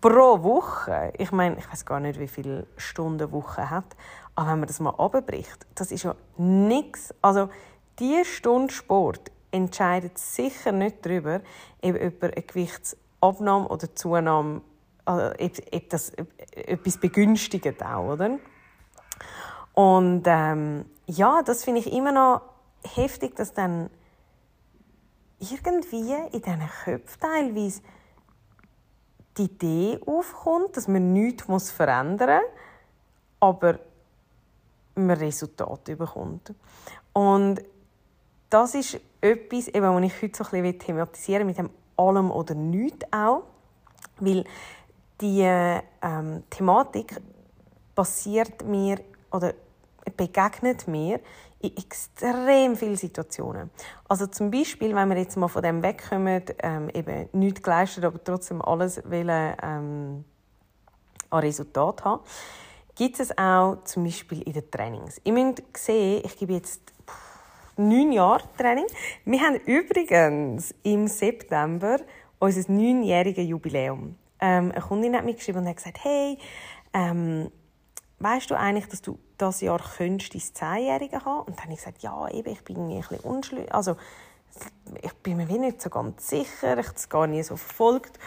pro 0.00 0.42
Woche, 0.42 1.12
ich 1.18 1.32
meine, 1.32 1.58
ich 1.58 1.70
weiß 1.70 1.84
gar 1.84 1.98
nicht, 1.98 2.20
wie 2.20 2.28
viele 2.28 2.66
Stunden 2.76 3.32
Woche 3.32 3.68
hat, 3.68 3.96
aber 4.38 4.52
wenn 4.52 4.60
man 4.60 4.68
das 4.68 4.78
mal 4.78 4.90
abbricht, 4.90 5.66
das 5.74 5.90
ist 5.90 6.04
ja 6.04 6.14
nichts. 6.36 7.12
Also 7.22 7.48
diese 7.98 8.24
Stunde 8.24 8.72
Sport 8.72 9.32
entscheidet 9.50 10.16
sicher 10.16 10.70
nicht 10.70 11.04
darüber, 11.04 11.40
ob 11.82 12.00
jemand 12.00 12.22
eine 12.22 12.42
Gewichtsabnahme 12.42 13.66
oder 13.66 13.92
Zunahme, 13.96 14.60
also 15.04 15.32
ob, 15.32 15.74
ob 15.74 15.90
das 15.90 16.12
etwas 16.52 16.98
begünstigt 16.98 17.84
auch, 17.84 18.12
oder? 18.12 18.38
Und 19.74 20.22
ähm, 20.26 20.84
ja, 21.06 21.42
das 21.42 21.64
finde 21.64 21.80
ich 21.80 21.92
immer 21.92 22.12
noch 22.12 22.42
heftig, 22.84 23.34
dass 23.34 23.54
dann 23.54 23.90
irgendwie 25.40 26.12
in 26.12 26.42
diesen 26.42 26.70
Köpfen 26.84 27.20
teilweise 27.20 27.82
die 29.36 29.46
Idee 29.46 29.98
aufkommt, 30.06 30.76
dass 30.76 30.86
man 30.86 31.12
nichts 31.12 31.72
verändern 31.72 32.40
muss, 32.40 32.52
aber 33.40 33.80
man 35.06 35.16
Resultate 35.16 35.96
bekommt. 35.96 36.52
Und 37.12 37.62
das 38.50 38.74
ist 38.74 39.00
etwas, 39.20 39.68
eben, 39.68 39.94
was 39.94 40.02
ich 40.02 40.22
heute 40.22 40.36
so 40.36 40.44
ein 40.44 40.62
bisschen 40.62 40.78
thematisieren 40.78 41.46
mit 41.46 41.58
dem 41.58 41.70
allem 41.96 42.30
oder 42.30 42.54
nichts 42.54 43.06
auch, 43.10 43.42
weil 44.20 44.44
die 45.20 45.42
ähm, 45.42 46.44
Thematik 46.48 47.20
passiert 47.94 48.64
mir 48.64 49.00
oder 49.32 49.54
begegnet 50.16 50.86
mir 50.86 51.20
in 51.60 51.76
extrem 51.76 52.76
vielen 52.76 52.96
Situationen. 52.96 53.70
Also 54.08 54.28
zum 54.28 54.50
Beispiel, 54.50 54.94
wenn 54.94 55.08
wir 55.08 55.18
jetzt 55.18 55.36
mal 55.36 55.48
von 55.48 55.62
dem 55.62 55.82
wegkommen, 55.82 56.44
ähm, 56.62 56.88
eben 56.90 57.28
nichts 57.32 57.62
geleistet, 57.62 58.04
aber 58.04 58.22
trotzdem 58.22 58.62
alles 58.62 59.02
wollen, 59.04 59.56
ähm, 59.62 60.24
an 61.30 61.40
Resultat 61.40 62.04
haben, 62.04 62.22
gibt 62.98 63.20
es 63.20 63.38
auch 63.38 63.84
zum 63.84 64.02
Beispiel 64.02 64.42
in 64.42 64.54
den 64.54 64.68
Trainings. 64.72 65.20
Ihr 65.22 65.32
müsst 65.32 65.62
sehen, 65.76 66.20
ich 66.24 66.36
gebe 66.36 66.54
jetzt 66.54 66.92
neun 67.76 68.10
Jahre 68.10 68.42
Training. 68.58 68.86
Wir 69.24 69.40
haben 69.40 69.54
übrigens 69.66 70.74
im 70.82 71.06
September 71.06 72.00
unser 72.40 72.72
neunjähriges 72.72 73.46
Jubiläum. 73.46 74.16
Ähm, 74.40 74.72
eine 74.72 74.80
Kundin 74.80 75.14
hat 75.14 75.24
mir 75.24 75.34
geschrieben 75.34 75.58
und 75.58 75.68
hat 75.68 75.76
gesagt, 75.76 76.02
hey, 76.02 76.38
ähm, 76.92 77.52
weißt 78.18 78.50
du 78.50 78.58
eigentlich, 78.58 78.88
dass 78.88 79.00
du 79.00 79.16
das 79.36 79.60
Jahr 79.60 79.80
könntest 79.96 80.34
dein 80.34 80.40
Zehnjährige 80.40 81.24
haben? 81.24 81.46
Und 81.46 81.56
dann 81.56 81.66
habe 81.66 81.74
ich 81.74 81.78
gesagt, 81.78 82.02
ja, 82.02 82.28
eben, 82.30 82.50
ich 82.50 82.64
bin 82.64 82.78
ein 82.78 82.98
bisschen 82.98 83.20
unschlüssig. 83.20 83.72
Also, 83.72 83.94
ich 85.02 85.12
bin 85.22 85.36
mir 85.36 85.46
nicht 85.46 85.80
so 85.80 85.88
ganz 85.88 86.28
sicher, 86.28 86.76
ich 86.76 86.86
habe 86.88 86.96
es 86.96 87.08
gar 87.08 87.28
nie 87.28 87.44
so 87.44 87.56
verfolgt. 87.56 88.18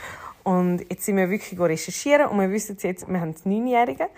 Und 0.44 0.80
jetzt 0.90 1.04
sind 1.04 1.18
wir 1.18 1.30
wirklich 1.30 1.60
recherchieren 1.60 2.28
und 2.28 2.40
wir 2.40 2.50
wissen 2.50 2.78
jetzt, 2.82 3.08
wir 3.08 3.20
haben 3.20 3.34
das 3.34 3.46
Neunjährige. 3.46 4.10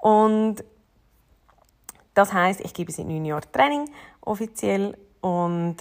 Und 0.00 0.64
das 2.14 2.32
heißt, 2.32 2.60
ich 2.60 2.72
gebe 2.74 2.92
seit 2.92 3.06
neun 3.06 3.24
Jahren 3.24 3.50
Training 3.52 3.90
offiziell 4.22 4.96
und 5.20 5.76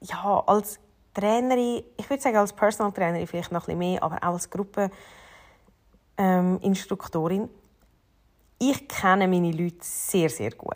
ja, 0.00 0.42
als 0.46 0.78
Trainerin, 1.14 1.82
ich 1.96 2.10
würde 2.10 2.22
sagen 2.22 2.36
als 2.36 2.52
Personal 2.52 2.92
Trainerin 2.92 3.26
vielleicht 3.26 3.50
noch 3.52 3.62
ein 3.62 3.78
bisschen 3.78 3.78
mehr, 3.78 4.02
aber 4.02 4.16
auch 4.16 4.34
als 4.34 4.50
Gruppeninstruktorin, 4.50 7.42
ähm, 7.42 7.50
ich 8.58 8.88
kenne 8.88 9.28
meine 9.28 9.50
Leute 9.50 9.76
sehr, 9.80 10.30
sehr 10.30 10.52
gut. 10.52 10.74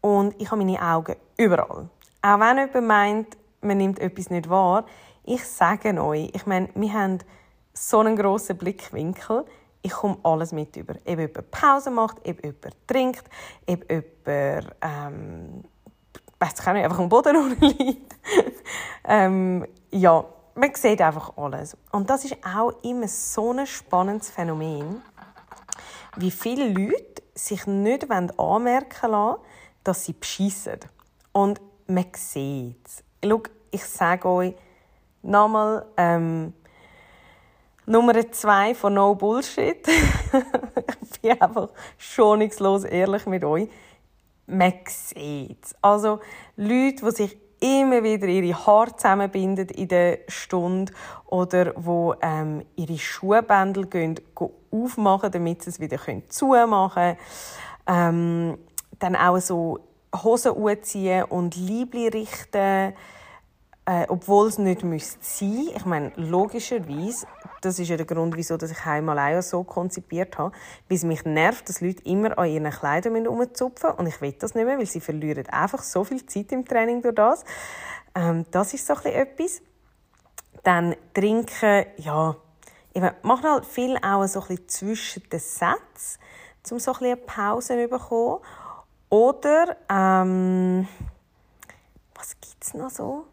Und 0.00 0.40
ich 0.40 0.50
habe 0.50 0.64
meine 0.64 0.80
Augen 0.80 1.16
überall. 1.36 1.90
Auch 2.22 2.40
wenn 2.40 2.58
jemand 2.58 2.86
meint, 2.86 3.36
man 3.60 3.78
nimmt 3.78 3.98
etwas 3.98 4.30
nicht 4.30 4.48
wahr, 4.48 4.84
ich 5.24 5.44
sage 5.44 6.00
euch, 6.02 6.30
ich 6.32 6.46
meine, 6.46 6.68
wir 6.74 6.92
haben 6.92 7.18
so 7.74 7.98
einen 8.00 8.16
grossen 8.16 8.56
Blickwinkel, 8.56 9.44
ich 9.82 9.92
komme 9.92 10.18
alles 10.22 10.52
mit 10.52 10.76
über. 10.76 10.94
Ob 10.94 11.18
jemand 11.18 11.50
Pause 11.50 11.90
macht, 11.90 12.18
ob 12.18 12.44
jemand 12.44 12.76
trinkt, 12.86 13.24
ob 13.68 13.90
jemand, 13.90 14.74
ähm, 14.82 15.64
weiß 16.38 16.54
ich 16.58 16.66
nicht, 16.66 16.84
einfach 16.84 16.98
am 16.98 17.08
Boden 17.08 17.56
liegt. 17.60 18.16
ähm, 19.04 19.66
ja, 19.90 20.24
man 20.54 20.74
sieht 20.74 21.00
einfach 21.00 21.36
alles. 21.36 21.76
Und 21.92 22.10
das 22.10 22.24
ist 22.24 22.36
auch 22.44 22.72
immer 22.82 23.08
so 23.08 23.52
ein 23.52 23.66
spannendes 23.66 24.30
Phänomen, 24.30 25.02
wie 26.16 26.30
viele 26.30 26.68
Leute 26.68 27.22
sich 27.34 27.66
nicht 27.66 28.10
anmerken 28.10 29.10
lassen, 29.10 29.38
dass 29.84 30.04
sie 30.04 30.12
beschissen. 30.12 30.80
Und 31.32 31.60
man 31.86 32.06
sieht 32.14 32.86
es. 32.86 33.04
Schau, 33.24 33.42
ich 33.70 33.84
sage 33.84 34.28
euch 34.28 34.54
nochmal, 35.22 35.86
ähm, 35.96 36.52
Nummer 37.88 38.30
zwei 38.32 38.74
von 38.74 38.92
No 38.94 39.14
Bullshit. 39.14 39.88
ich 39.88 41.20
bin 41.22 41.40
einfach 41.40 41.70
schonungslos 41.96 42.84
ehrlich 42.84 43.24
mit 43.24 43.44
euch. 43.44 43.68
Man 44.46 44.74
sieht 44.86 45.74
Also, 45.80 46.20
Leute, 46.56 47.06
die 47.06 47.10
sich 47.12 47.38
immer 47.60 48.02
wieder 48.04 48.26
ihre 48.26 48.66
Haare 48.66 48.94
zusammenbinden 48.94 49.70
in 49.70 49.88
der 49.88 50.18
Stunde 50.28 50.92
oder 51.24 51.72
wo 51.76 52.14
ähm, 52.20 52.62
ihre 52.76 52.98
Schuhbändel 52.98 53.86
gehen, 53.86 54.20
aufmachen, 54.70 55.32
damit 55.32 55.62
sie 55.62 55.70
es 55.70 55.80
wieder 55.80 55.98
zumachen 56.28 56.92
können. 56.92 57.18
Ähm, 57.86 58.58
dann 58.98 59.16
auch 59.16 59.38
so 59.38 59.78
Hosen 60.14 60.52
anziehen 60.62 61.24
und 61.24 61.56
Liebli 61.56 62.08
richten 62.08 62.92
äh, 63.88 64.04
obwohl 64.08 64.48
es 64.48 64.58
nicht 64.58 64.84
müsste 64.84 65.18
sein. 65.22 65.68
Ich 65.74 65.86
meine, 65.86 66.12
logischerweise, 66.16 67.26
das 67.60 67.78
ist 67.78 67.88
ja 67.88 67.96
der 67.96 68.06
Grund, 68.06 68.36
wieso 68.36 68.56
ich 68.56 68.84
Heim 68.84 69.08
allein 69.08 69.42
so 69.42 69.64
konzipiert 69.64 70.38
habe, 70.38 70.52
weil 70.88 70.96
es 70.96 71.04
mich 71.04 71.24
nervt, 71.24 71.68
dass 71.68 71.80
Leute 71.80 72.02
immer 72.04 72.38
an 72.38 72.48
ihren 72.48 72.70
Kleidern 72.70 73.16
herumzupfen 73.16 73.90
und 73.92 74.06
ich 74.06 74.20
will 74.20 74.32
das 74.32 74.54
nicht 74.54 74.64
mehr, 74.64 74.78
weil 74.78 74.86
sie 74.86 75.00
verlieren 75.00 75.46
einfach 75.48 75.82
so 75.82 76.04
viel 76.04 76.24
Zeit 76.26 76.52
im 76.52 76.64
Training 76.64 77.02
durch 77.02 77.14
das. 77.14 77.44
Ähm, 78.14 78.46
das 78.50 78.74
ist 78.74 78.86
so 78.86 78.94
etwas. 78.94 79.60
Dann 80.62 80.96
trinken, 81.14 81.86
ja, 81.96 82.36
ich 82.92 83.02
mache 83.22 83.50
halt 83.50 83.66
viel 83.66 83.96
auch 83.98 84.26
so 84.26 84.42
ein 84.48 84.68
zwischen 84.68 85.28
den 85.28 85.40
Sätzen, 85.40 86.18
um 86.70 86.78
so 86.78 86.92
ein 86.92 86.98
bisschen 86.98 87.06
eine 87.06 87.16
Pause 87.16 87.82
zu 87.82 87.88
bekommen. 87.88 88.40
Oder, 89.10 89.76
ähm, 89.88 90.86
was 92.14 92.36
gibt 92.40 92.62
es 92.62 92.74
noch 92.74 92.90
so? 92.90 93.26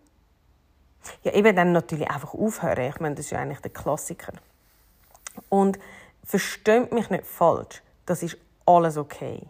Ja, 1.23 1.33
eben 1.33 1.55
dann 1.55 1.71
natürlich 1.71 2.09
einfach 2.09 2.33
aufhören. 2.33 2.89
Ich 2.89 2.99
meine, 2.99 3.15
das 3.15 3.25
ist 3.25 3.31
ja 3.31 3.39
eigentlich 3.39 3.61
der 3.61 3.71
Klassiker. 3.71 4.33
Und 5.49 5.79
versteht 6.23 6.91
mich 6.91 7.09
nicht 7.09 7.25
falsch, 7.25 7.81
das 8.05 8.23
ist 8.23 8.37
alles 8.65 8.97
okay. 8.97 9.41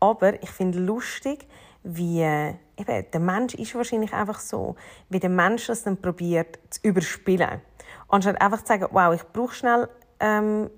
Aber 0.00 0.42
ich 0.42 0.50
finde 0.50 0.78
lustig, 0.78 1.46
wie 1.84 2.20
eben, 2.20 3.10
der 3.12 3.20
Mensch 3.20 3.54
ist 3.54 3.74
wahrscheinlich 3.74 4.12
einfach 4.12 4.40
so, 4.40 4.76
wie 5.08 5.18
der 5.18 5.30
Mensch 5.30 5.66
das 5.66 5.82
dann 5.82 5.96
probiert 5.96 6.58
zu 6.70 6.80
überspielen. 6.82 7.60
Anstatt 8.08 8.40
einfach 8.40 8.60
zu 8.60 8.66
sagen, 8.66 8.88
wow, 8.90 9.14
ich 9.14 9.22
brauche 9.32 9.54
schnell 9.54 9.88
ähm, 10.20 10.70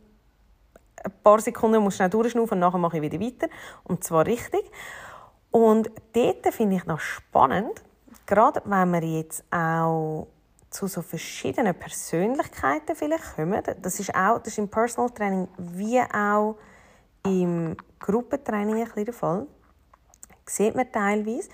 ein 1.04 1.12
paar 1.22 1.40
Sekunden, 1.40 1.82
muss 1.82 1.96
schnell 1.96 2.08
durchschnaufen 2.08 2.54
und 2.54 2.60
nachher 2.60 2.78
mache 2.78 2.96
ich 2.96 3.02
wieder 3.02 3.20
weiter. 3.20 3.48
Und 3.84 4.04
zwar 4.04 4.26
richtig. 4.26 4.62
Und 5.50 5.90
dort 6.14 6.46
finde 6.52 6.76
ich 6.76 6.86
noch 6.86 7.00
spannend, 7.00 7.83
gerade 8.26 8.62
wenn 8.64 8.92
wir 8.92 9.02
jetzt 9.02 9.44
auch 9.50 10.28
zu 10.70 10.86
so 10.86 11.02
verschiedenen 11.02 11.74
Persönlichkeiten 11.74 12.96
vielleicht 12.96 13.36
kommen, 13.36 13.62
das 13.80 14.00
ist 14.00 14.14
auch 14.14 14.38
das 14.38 14.48
ist 14.48 14.58
im 14.58 14.68
Personal 14.68 15.10
Training 15.10 15.48
wie 15.58 16.00
auch 16.00 16.56
im 17.24 17.76
Gruppentraining 18.00 18.76
ein 18.76 18.84
bisschen 18.84 19.04
der 19.04 19.14
Fall, 19.14 19.46
sieht 20.46 20.74
man 20.74 20.90
teilweise, 20.90 21.48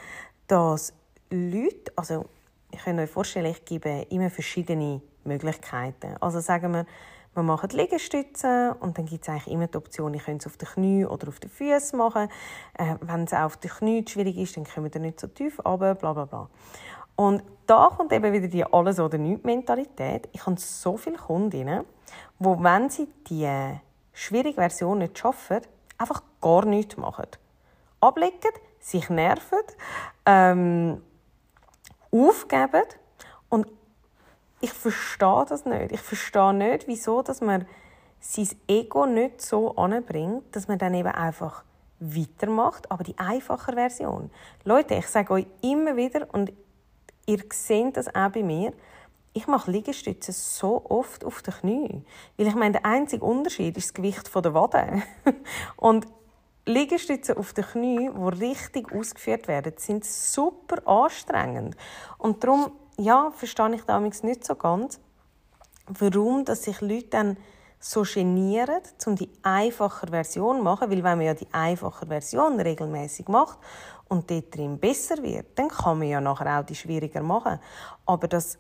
dass 0.47 0.93
Leute, 1.31 1.93
also 1.97 2.27
ich 2.73 2.83
kann 2.83 2.99
euch 2.99 3.11
vorstellen, 3.11 3.47
ich 3.47 3.65
gebe 3.65 4.07
immer 4.11 4.31
verschiedene 4.31 5.01
Möglichkeiten. 5.25 6.17
Also 6.21 6.41
sagen 6.41 6.73
wir, 6.73 6.87
wir 7.35 7.43
machen 7.45 7.71
Liegestützen 7.71 8.73
und 8.73 8.99
dann 8.99 9.07
gibt 9.07 9.23
es 9.23 9.29
eigentlich 9.29 9.49
immer 9.49 9.69
die 9.69 9.79
Option, 9.79 10.15
ich 10.15 10.25
könnte 10.25 10.49
es 10.49 10.53
auf 10.53 10.57
den 10.57 10.69
Knie 10.69 11.05
oder 11.05 11.29
auf 11.29 11.39
den 11.39 11.51
Füßen 11.51 11.97
machen. 11.97 12.29
Äh, 12.75 12.97
wenn 13.01 13.25
es 13.25 13.33
auf 13.33 13.57
den 13.57 13.71
Knie 13.71 14.05
schwierig 14.09 14.37
ist, 14.37 14.57
dann 14.57 14.65
kommen 14.65 14.93
wir 14.93 15.01
nicht 15.01 15.21
so 15.21 15.29
tief 15.29 15.65
runter, 15.65 15.95
bla 15.95 16.13
bla 16.13 16.25
bla. 16.25 16.49
Und 17.15 17.43
da 17.67 17.91
kommt 17.97 18.13
eben 18.13 18.33
wieder 18.33 18.49
die 18.49 18.65
Alles- 18.65 18.99
oder 18.99 19.19
Nichts-Mentalität. 19.19 20.29
Ich 20.33 20.45
habe 20.47 20.59
so 20.59 20.97
viele 20.97 21.19
Kundinnen, 21.19 21.85
wo 22.39 22.61
wenn 22.63 22.89
sie 22.91 23.09
die 23.29 23.79
schwierige 24.13 24.55
Version 24.55 24.99
nicht 24.99 25.19
schaffen, 25.19 25.61
einfach 25.99 26.23
gar 26.41 26.65
nichts 26.65 26.97
machen. 26.97 27.27
Ablegen, 28.01 28.53
sich 28.81 29.09
nerven, 29.11 29.59
ähm, 30.25 31.03
aufgeben 32.11 32.85
ich 34.61 34.73
verstehe 34.73 35.45
das 35.49 35.65
nicht. 35.65 35.93
Ich 35.93 36.01
verstehe 36.01 36.53
nicht, 36.55 36.87
wieso 36.87 37.23
dass 37.23 37.41
man 37.41 37.67
sein 38.21 38.49
Ego 38.69 39.07
nicht 39.07 39.41
so 39.41 39.77
anbringt, 39.77 40.45
dass 40.55 40.69
man 40.69 40.79
dann 40.79 40.95
eben 40.95 41.09
einfach 41.09 41.65
weitermacht, 42.01 42.91
aber 42.91 43.05
die 43.05 43.19
einfache 43.19 43.73
Version. 43.73 44.31
Leute, 44.65 44.95
ich 44.95 45.07
sage 45.07 45.33
euch 45.33 45.47
immer 45.63 45.97
wieder 45.97 46.27
und 46.33 46.53
ihr 47.27 47.43
seht 47.53 47.97
das 47.97 48.15
auch 48.15 48.31
bei 48.31 48.43
mir, 48.43 48.73
ich 49.33 49.47
mache 49.47 49.71
Liegestütze 49.71 50.33
so 50.33 50.85
oft 50.89 51.25
auf 51.25 51.43
den 51.43 51.55
Knie. 51.55 52.03
Weil 52.37 52.49
ich 52.49 52.55
meine, 52.55 52.73
der 52.73 52.87
einzige 52.87 53.25
Unterschied 53.25 53.77
ist 53.77 53.89
das 53.89 53.95
Gewicht 53.95 54.35
der 54.35 54.55
Wade. 54.55 55.03
Und 55.77 56.07
Liegestütze 56.67 57.37
auf 57.37 57.53
den 57.53 57.65
Knie, 57.65 58.11
die 58.13 58.45
richtig 58.45 58.93
ausgeführt 58.93 59.47
werden, 59.47 59.73
sind 59.77 60.05
super 60.05 60.87
anstrengend. 60.87 61.77
Und 62.19 62.43
darum, 62.43 62.73
ja, 63.01 63.31
verstehe 63.31 63.75
ich 63.75 63.83
damals 63.85 64.23
nicht 64.23 64.45
so 64.45 64.55
ganz, 64.55 65.01
warum 65.87 66.45
dass 66.45 66.65
sich 66.65 66.81
Leute 66.81 67.09
dann 67.09 67.37
so 67.79 68.03
genieren, 68.03 68.83
um 69.07 69.17
die 69.17 69.31
einfache 69.43 70.07
Version 70.09 70.59
zu 70.59 70.63
machen, 70.63 70.91
weil 70.91 71.03
wenn 71.03 71.19
man 71.19 71.23
ja 71.23 71.35
die 71.35 71.49
einfache 71.53 72.07
Version 72.07 72.61
regelmäßig 72.61 73.29
macht 73.29 73.59
und 74.09 74.31
dort 74.31 74.55
drin 74.55 74.79
besser 74.79 75.23
wird, 75.23 75.59
dann 75.59 75.69
kann 75.69 75.99
man 75.99 76.09
ja 76.09 76.21
nachher 76.21 76.61
auch 76.61 76.65
die 76.65 76.75
schwieriger 76.75 77.23
machen. 77.23 77.59
Aber 78.05 78.29
das 78.29 78.59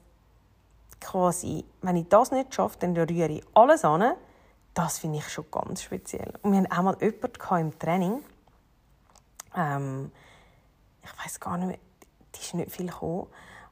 quasi, 1.00 1.64
wenn 1.82 1.96
ich 1.96 2.08
das 2.08 2.30
nicht 2.30 2.54
schaffe, 2.54 2.78
dann 2.80 2.96
rühre 2.96 3.28
ich 3.28 3.44
alles 3.52 3.84
an. 3.84 4.14
Das 4.72 4.98
finde 4.98 5.18
ich 5.18 5.28
schon 5.28 5.50
ganz 5.50 5.82
speziell. 5.82 6.32
Und 6.42 6.52
wir 6.52 6.60
hatten 6.60 6.72
auch 6.72 6.82
mal 6.82 6.96
jemanden 7.00 7.72
im 7.72 7.78
Training. 7.78 8.22
Ähm, 9.54 10.12
ich 11.02 11.24
weiß 11.24 11.40
gar 11.40 11.58
nicht 11.58 11.66
mehr, 11.66 11.78
die 12.34 12.40
ist 12.40 12.54
nicht 12.54 12.70
viel 12.70 12.86
gekommen. 12.86 13.26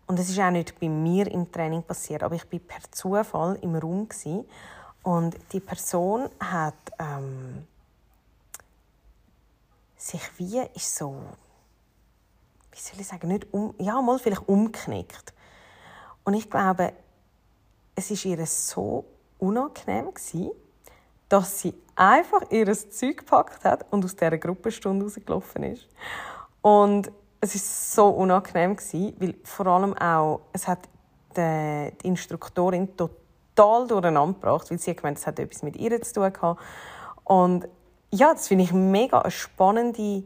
Und 0.09 0.19
es 0.19 0.31
ist 0.31 0.41
auch 0.41 0.51
nicht 0.51 0.81
bei 0.81 0.89
mir 0.89 1.31
im 1.31 1.53
Training 1.53 1.83
passiert, 1.83 2.23
aber 2.23 2.35
ich 2.35 2.51
war 2.51 2.59
per 2.59 2.91
Zufall 2.91 3.59
im 3.63 3.77
Raum 3.77 4.09
gewesen, 4.09 4.45
und 5.03 5.37
die 5.53 5.61
Person 5.61 6.29
hat 6.41 6.75
ähm, 6.99 7.67
sich 9.97 10.21
wie 10.37 10.61
ist 10.75 10.97
so, 10.97 11.15
wie 12.73 12.79
soll 12.79 13.01
ich 13.01 13.07
sagen, 13.07 13.29
nicht 13.29 13.47
um, 13.53 13.75
ja 13.79 14.03
mal 14.03 14.19
vielleicht 14.19 14.47
umknickt. 14.49 15.33
Und 16.25 16.35
ich 16.35 16.51
glaube, 16.51 16.93
es 17.95 18.11
ist 18.11 18.25
ihr 18.25 18.45
so 18.47 19.05
unangenehm 19.39 20.13
gewesen, 20.13 20.51
dass 21.29 21.61
sie 21.61 21.75
einfach 21.97 22.51
ihr 22.51 22.71
Zeug 22.73 23.19
gepackt 23.19 23.65
hat 23.65 23.91
und 23.91 24.05
aus 24.05 24.15
dieser 24.15 24.37
Gruppenstunde 24.37 25.05
rausgelaufen 25.05 25.63
ist. 25.63 25.89
Und 26.61 27.11
es 27.41 27.55
ist 27.55 27.95
so 27.95 28.09
unangenehm 28.09 28.77
gewesen, 28.77 29.15
weil 29.19 29.35
vor 29.45 29.67
allem 29.67 29.97
auch, 29.97 30.41
es 30.53 30.67
hat 30.67 30.81
die, 31.37 31.93
die 32.03 32.07
Instruktorin 32.07 32.97
total 32.97 33.87
durcheinander 33.87 34.35
gebracht, 34.35 34.71
weil 34.71 34.79
sie 34.79 34.95
gemeint, 34.95 35.19
es 35.19 35.27
hat 35.27 35.39
etwas 35.39 35.63
mit 35.63 35.77
ihr 35.77 36.01
zu 36.03 36.15
tun 36.15 36.33
gehabt. 36.33 36.61
Und 37.25 37.69
ja, 38.11 38.33
das 38.33 38.49
finde 38.49 38.65
ich 38.65 38.73
mega 38.73 39.21
eine 39.21 39.31
spannende 39.31 40.25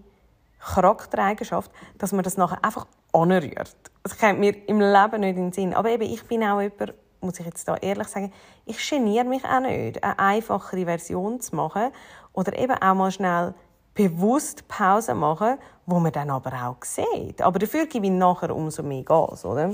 Charaktereigenschaft, 0.60 1.70
dass 1.98 2.12
man 2.12 2.22
das 2.22 2.36
nachher 2.36 2.64
einfach 2.64 2.86
anrührt. 3.12 3.76
Das 4.04 4.18
kommt 4.18 4.38
mir 4.38 4.68
im 4.68 4.80
Leben 4.80 5.20
nicht 5.20 5.36
in 5.36 5.44
den 5.46 5.52
Sinn. 5.52 5.74
Aber 5.74 5.90
eben, 5.90 6.04
ich 6.04 6.24
bin 6.24 6.42
auch 6.44 6.60
jemand, 6.60 6.94
muss 7.20 7.38
ich 7.40 7.46
jetzt 7.46 7.68
da 7.68 7.76
ehrlich 7.76 8.08
sagen, 8.08 8.32
ich 8.64 8.88
geniere 8.88 9.24
mich 9.24 9.44
auch 9.44 9.60
nicht, 9.60 10.02
eine 10.02 10.18
einfachere 10.18 10.84
Version 10.84 11.40
zu 11.40 11.56
machen 11.56 11.90
oder 12.32 12.56
eben 12.58 12.74
auch 12.74 12.94
mal 12.94 13.10
schnell 13.10 13.54
bewusst 13.94 14.66
Pause 14.68 15.14
machen, 15.14 15.58
wo 15.86 15.98
man 15.98 16.12
dann 16.12 16.30
aber 16.30 16.52
auch 16.66 16.84
sieht. 16.84 17.42
Aber 17.42 17.58
dafür 17.58 17.86
gebe 17.86 18.06
ich 18.06 18.12
nachher 18.12 18.54
umso 18.54 18.82
mehr 18.82 19.02
Gas, 19.02 19.44
oder? 19.44 19.70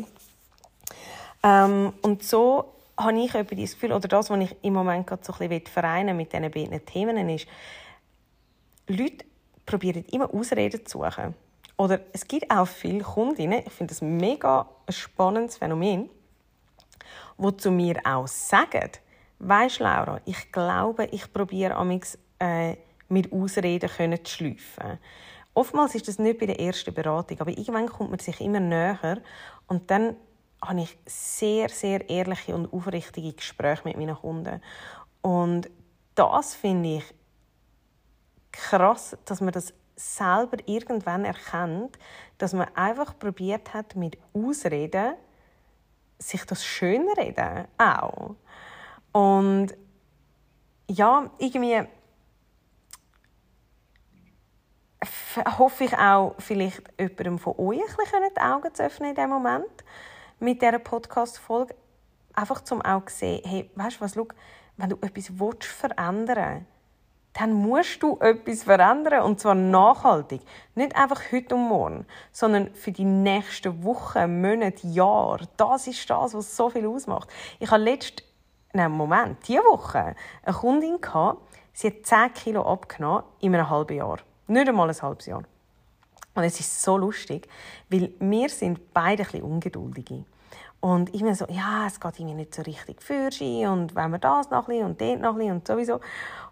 Ähm, 1.43 1.93
und 2.03 2.23
so 2.23 2.73
habe 2.99 3.19
ich 3.21 3.33
das 3.33 3.47
Gefühl, 3.47 3.93
oder 3.93 4.09
das, 4.09 4.29
was 4.31 4.41
ich 4.41 4.57
im 4.63 4.75
Moment 4.75 5.07
gerade 5.07 5.25
so 5.25 5.33
ein 5.35 5.49
bisschen 5.49 5.67
vereinen 5.67 6.17
mit 6.17 6.33
diesen 6.33 6.51
beiden 6.51 6.85
Themen, 6.85 7.29
ist, 7.29 7.47
Leute 8.89 9.25
probieren 9.65 10.05
immer 10.11 10.33
Ausreden 10.33 10.85
zu 10.85 10.99
suchen. 10.99 11.35
Oder 11.77 12.01
es 12.13 12.27
gibt 12.27 12.51
auch 12.51 12.67
viele 12.67 13.05
Kundinnen, 13.05 13.63
ich 13.65 13.73
finde 13.73 13.93
das 13.93 14.03
mega 14.03 14.69
ein 14.87 14.93
spannendes 14.93 15.59
Phänomen, 15.59 16.11
die 17.37 17.57
zu 17.57 17.71
mir 17.71 18.01
auch 18.05 18.27
sagen, 18.27 18.91
weisst 19.39 19.79
Laura, 19.79 20.21
ich 20.25 20.51
glaube, 20.51 21.07
ich 21.13 21.33
probiere 21.33 21.77
amix 21.77 22.19
äh, 22.41 22.77
mit 23.09 23.33
Ausreden 23.33 23.89
können 23.91 24.25
zu 24.25 24.35
schleifen. 24.35 24.99
Oftmals 25.55 25.95
ist 25.95 26.09
das 26.09 26.19
nicht 26.19 26.39
bei 26.39 26.47
der 26.47 26.61
ersten 26.61 26.95
Beratung, 26.95 27.41
aber 27.41 27.51
irgendwann 27.51 27.89
kommt 27.89 28.11
man 28.11 28.19
sich 28.19 28.41
immer 28.41 28.61
näher 28.61 29.21
und 29.67 29.91
dann 29.91 30.17
habe 30.63 30.83
ich 30.83 30.99
sehr, 31.07 31.69
sehr 31.69 32.09
ehrliche 32.09 32.55
und 32.55 32.73
aufrichtige 32.73 33.33
Gespräche 33.33 33.83
mit 33.85 33.97
meinen 33.97 34.17
Kunden. 34.17 34.61
Und 35.23 35.71
das 36.15 36.55
finde 36.55 36.97
ich 36.97 37.15
krass, 38.53 39.17
dass 39.25 39.41
man 39.41 39.53
das 39.53 39.73
selber 39.97 40.57
irgendwann 40.67 41.25
erkennt, 41.25 41.99
dass 42.39 42.53
man 42.53 42.69
einfach 42.75 43.19
probiert 43.19 43.75
hat, 43.75 43.97
mit 43.97 44.17
Ausreden 44.33 45.15
sich 46.19 46.45
das 46.45 46.65
schönreden 46.65 47.67
auch. 47.79 48.35
Und 49.13 49.75
ja, 50.89 51.31
irgendwie 51.39 51.83
hoffe 55.59 55.85
ich 55.85 55.97
auch, 55.97 56.35
vielleicht 56.39 56.83
jemandem 56.99 57.39
von 57.39 57.55
euch 57.59 57.81
ein 57.81 58.31
die 58.37 58.41
Augen 58.41 58.75
zu 58.75 58.83
öffnen 58.83 59.11
in 59.11 59.15
diesem 59.15 59.31
Moment 59.31 59.85
mit 60.39 60.63
dieser 60.63 60.79
Podcast-Folge. 60.79 61.75
Einfach 62.35 62.63
zum 62.63 62.83
auch 62.83 63.05
zu 63.07 63.17
sehen, 63.17 63.43
hey, 63.45 63.71
weißt 63.75 63.97
du 63.97 64.01
was, 64.01 64.15
schau, 64.15 64.29
wenn 64.77 64.91
du 64.91 64.97
etwas 65.01 65.39
willst, 65.39 65.65
verändern 65.65 66.67
dann 67.39 67.53
musst 67.53 68.03
du 68.03 68.19
etwas 68.21 68.65
verändern 68.65 69.23
und 69.23 69.39
zwar 69.39 69.55
nachhaltig. 69.55 70.41
Nicht 70.75 70.97
einfach 70.97 71.21
heute 71.31 71.55
und 71.55 71.69
morgen, 71.69 72.07
sondern 72.33 72.75
für 72.75 72.91
die 72.91 73.05
nächsten 73.05 73.85
Wochen, 73.85 74.41
Monate, 74.41 74.87
Jahre. 74.89 75.47
Das 75.57 75.87
ist 75.87 76.09
das, 76.11 76.35
was 76.35 76.57
so 76.57 76.69
viel 76.69 76.87
ausmacht. 76.87 77.29
Ich 77.61 77.71
habe 77.71 77.85
letzt, 77.85 78.25
nein, 78.73 78.91
Moment, 78.91 79.47
diese 79.47 79.61
Woche 79.61 80.17
eine 80.43 80.57
Kundin 80.57 81.01
gehabt, 81.01 81.41
sie 81.73 81.89
hat 81.89 82.07
10 82.07 82.35
Kilo 82.35 82.63
abgenommen 82.63 83.23
in 83.41 83.55
einem 83.55 83.71
halben 83.71 83.97
Jahr. 83.97 84.19
Nicht 84.49 84.69
einmal 84.69 84.89
ein 84.89 85.03
halbes 85.03 85.27
Jahr. 85.27 85.45
Und 86.35 86.45
es 86.45 86.59
ist 86.61 86.83
so 86.83 86.97
lustig, 86.97 87.49
weil 87.89 88.13
wir 88.19 88.49
sind 88.49 88.93
beide 88.93 89.23
ein 89.23 89.25
bisschen 89.25 89.43
ungeduldige. 89.43 90.25
Und 90.81 91.13
ich 91.15 91.23
mir 91.23 91.35
so, 91.35 91.47
ja, 91.49 91.87
es 91.87 91.99
geht 91.99 92.21
irgendwie 92.21 92.37
nicht 92.37 92.55
so 92.55 92.63
richtig 92.63 93.03
für 93.03 93.33
sie 93.33 93.67
und 93.67 93.97
wenn 93.97 94.13
wir 94.13 94.19
das 94.19 94.49
noch 94.51 94.69
ein 94.69 94.75
bisschen 94.75 94.87
und 94.87 95.01
dort 95.01 95.21
noch 95.21 95.33
ein 95.33 95.39
bisschen 95.39 95.53
und 95.53 95.67
sowieso. 95.67 96.01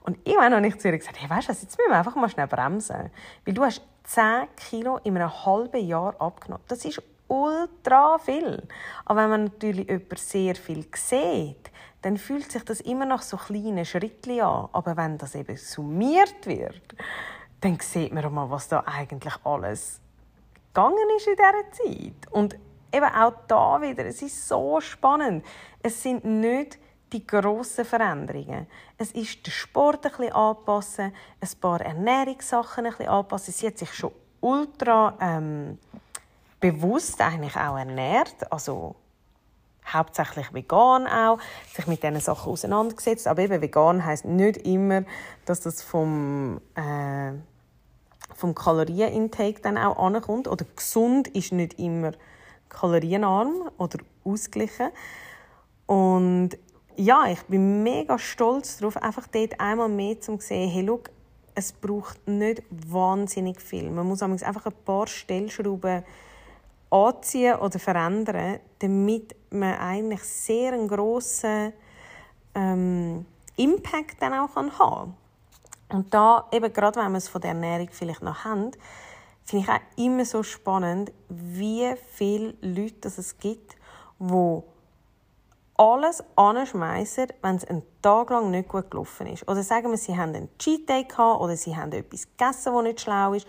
Und 0.01 0.19
ich 0.25 0.37
habe 0.37 0.51
noch 0.51 0.61
nicht 0.61 0.81
zu 0.81 0.89
ihr 0.89 0.99
gesagt, 0.99 1.21
hey, 1.21 1.31
weißt 1.31 1.49
du 1.49 1.53
jetzt 1.53 1.79
müssen 1.79 1.91
wir 1.91 1.97
einfach 1.97 2.17
mal 2.17 2.29
schnell 2.29 2.49
bremsen. 2.49 3.11
Weil 3.45 3.55
du 3.55 3.63
hast 3.63 3.83
10 4.05 4.49
Kilo 4.57 4.99
in 5.05 5.17
einem 5.17 5.47
halben 5.47 5.87
Jahr 5.87 6.21
abgenommen. 6.21 6.65
Das 6.67 6.85
ist 6.85 7.01
ultra 7.29 8.19
viel. 8.19 8.67
Aber 9.05 9.23
wenn 9.23 9.31
man 9.31 9.45
natürlich 9.45 9.89
jemand 9.89 10.19
sehr 10.19 10.57
viel 10.57 10.87
sieht, 10.95 11.71
dann 12.03 12.17
fühlt 12.17 12.51
sich 12.51 12.65
das 12.65 12.81
immer 12.81 13.07
noch 13.07 13.23
so 13.23 13.37
kleine 13.37 13.85
Schritte 13.85 14.45
an. 14.45 14.69
Aber 14.73 14.97
wenn 14.97 15.19
das 15.19 15.35
eben 15.37 15.57
summiert 15.57 16.47
wird, 16.47 16.95
dann 17.61 17.79
sieht 17.81 18.13
man 18.13 18.33
mal, 18.33 18.51
was 18.51 18.69
da 18.69 18.85
eigentlich 18.87 19.35
alles 19.45 20.01
gegangen 20.69 21.09
ist 21.17 21.27
in 21.27 21.37
dieser 21.37 21.73
Zeit. 21.73 22.33
Und 22.33 22.57
eben 22.93 23.07
auch 23.07 23.33
da 23.49 23.81
wieder, 23.81 24.05
es 24.05 24.23
ist 24.23 24.47
so 24.47 24.81
spannend. 24.81 25.45
Es 25.83 26.03
sind 26.03 26.25
nicht 26.25 26.79
die 27.13 27.27
grossen 27.27 27.85
Veränderungen. 27.85 28.67
Es 28.99 29.13
ist 29.13 29.47
der 29.47 29.53
Sport 29.53 30.05
ein 30.07 30.13
bisschen 30.13 30.33
anpassen, 30.33 31.13
ein 31.41 31.61
paar 31.61 31.81
Ernährungssachen 31.81 32.85
ein 32.85 32.91
bisschen 32.91 33.09
anpassen. 33.09 33.55
Sie 33.55 33.67
hat 33.67 33.79
sich 33.79 33.93
schon 33.95 34.13
ultra 34.41 35.17
ähm, 35.21 35.79
bewusst 36.61 37.21
eigentlich 37.21 37.57
auch 37.57 37.79
ernährt, 37.79 38.51
also 38.51 38.97
hauptsächlich 39.93 40.53
vegan 40.53 41.07
auch, 41.07 41.39
sich 41.75 41.87
mit 41.87 42.03
diesen 42.03 42.21
Sachen 42.21 42.53
auseinandergesetzt. 42.53 43.27
Aber 43.27 43.43
eben 43.43 43.61
vegan 43.61 44.05
heißt 44.05 44.25
nicht 44.25 44.59
immer, 44.67 45.05
dass 45.45 45.61
das 45.61 45.83
vom 45.83 46.61
äh, 46.75 47.33
vom 48.35 48.55
Kalorienintake 48.55 49.61
dann 49.63 49.79
auch 49.79 49.97
ankommt. 49.99 50.49
Oder 50.49 50.67
gesund 50.77 51.29
ist 51.29 51.53
nicht 51.53 51.79
immer 51.79 52.13
kalorienarm 52.69 53.71
oder 53.79 53.99
ausgeglichen. 54.25 54.91
Und 55.87 56.51
ja, 56.97 57.27
ich 57.31 57.43
bin 57.45 57.83
mega 57.83 58.19
stolz 58.19 58.79
darauf, 58.79 58.97
einfach 58.97 59.27
dort 59.29 59.61
einmal 59.61 59.89
mehr 59.89 60.21
zu 60.21 60.39
sehen, 60.41 60.71
hey, 60.71 60.85
schau, 60.87 61.01
es 61.55 61.73
braucht 61.73 62.27
nicht 62.29 62.63
wahnsinnig 62.71 63.61
viel. 63.61 63.91
Man 63.91 64.07
muss 64.07 64.23
einfach 64.23 64.67
ein 64.67 64.75
paar 64.85 65.07
Stellschrauben 65.07 66.03
anziehen 66.91 67.57
oder 67.57 67.79
verändern, 67.79 68.61
damit 68.79 69.35
man 69.51 69.75
eigentlich 69.75 70.23
sehr 70.23 70.73
einen 70.73 70.89
grossen 70.89 71.73
ähm, 72.55 73.27
Impact 73.57 74.21
dann 74.21 74.35
auch 74.35 74.55
haben 74.55 74.71
kann. 74.71 75.15
Und 75.89 76.13
da, 76.13 76.47
eben 76.53 76.73
gerade 76.73 77.01
wenn 77.01 77.13
wir 77.13 77.19
es 77.19 77.29
von 77.29 77.41
der 77.41 77.51
Ernährung 77.51 77.89
vielleicht 77.91 78.23
noch 78.23 78.45
haben, 78.45 78.73
finde 79.45 79.65
ich 79.65 79.71
auch 79.71 80.05
immer 80.05 80.25
so 80.25 80.43
spannend, 80.43 81.13
wie 81.29 81.95
viele 82.13 82.55
Leute 82.61 83.09
es 83.09 83.39
gibt, 83.39 83.77
die 84.19 84.63
alles 85.79 86.25
anschmeißen, 86.37 87.29
wenn 87.43 87.57
es 87.57 87.65
einen 87.65 87.83
Tag 88.03 88.31
lang 88.31 88.51
nicht 88.51 88.69
gut 88.69 88.91
gelaufen 88.91 89.27
ist. 89.27 89.49
Oder 89.49 89.63
sagen 89.63 89.91
wir, 89.91 89.99
sie 89.99 90.17
haben 90.17 90.35
einen 90.35 90.49
Cheat 90.59 90.89
Day 90.89 91.05
gehabt 91.05 91.41
oder 91.41 91.57
sie 91.57 91.77
haben 91.77 91.93
etwas 91.93 92.27
gegessen, 92.27 92.73
das 92.75 92.83
nicht 92.83 93.01
schlau 93.01 93.35
ist. 93.35 93.47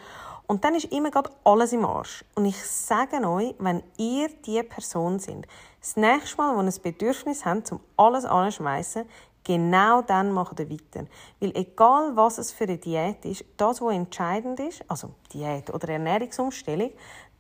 Und 0.48 0.64
dann 0.64 0.76
ist 0.76 0.86
immer 0.86 1.12
gerade 1.12 1.30
alles 1.44 1.74
im 1.74 1.86
Arsch. 1.86 2.24
Und 2.36 2.46
ich 2.46 2.62
sage 2.64 3.18
euch, 3.28 3.54
wenn 3.60 3.84
ihr 3.98 4.30
die 4.30 4.64
Person 4.64 5.20
sind, 5.20 5.46
das 5.82 5.98
nächste 5.98 6.38
Mal, 6.38 6.56
wo 6.56 6.62
ihr 6.62 6.68
ein 6.68 6.82
Bedürfnis 6.82 7.46
habt, 7.46 7.72
um 7.72 7.82
alles 7.98 8.24
anzuschmeißen, 8.24 9.06
genau 9.44 10.02
dann 10.02 10.32
macht 10.32 10.60
ihr 10.60 10.70
weiter. 10.70 11.06
Weil 11.42 11.56
egal, 11.56 12.16
was 12.16 12.38
es 12.38 12.52
für 12.52 12.64
eine 12.64 12.78
Diät 12.78 13.26
ist, 13.26 13.44
das, 13.58 13.82
was 13.82 13.94
entscheidend 13.94 14.60
ist, 14.62 14.84
also 14.88 15.12
Diät 15.34 15.74
oder 15.74 15.90
Ernährungsumstellung, 15.90 16.92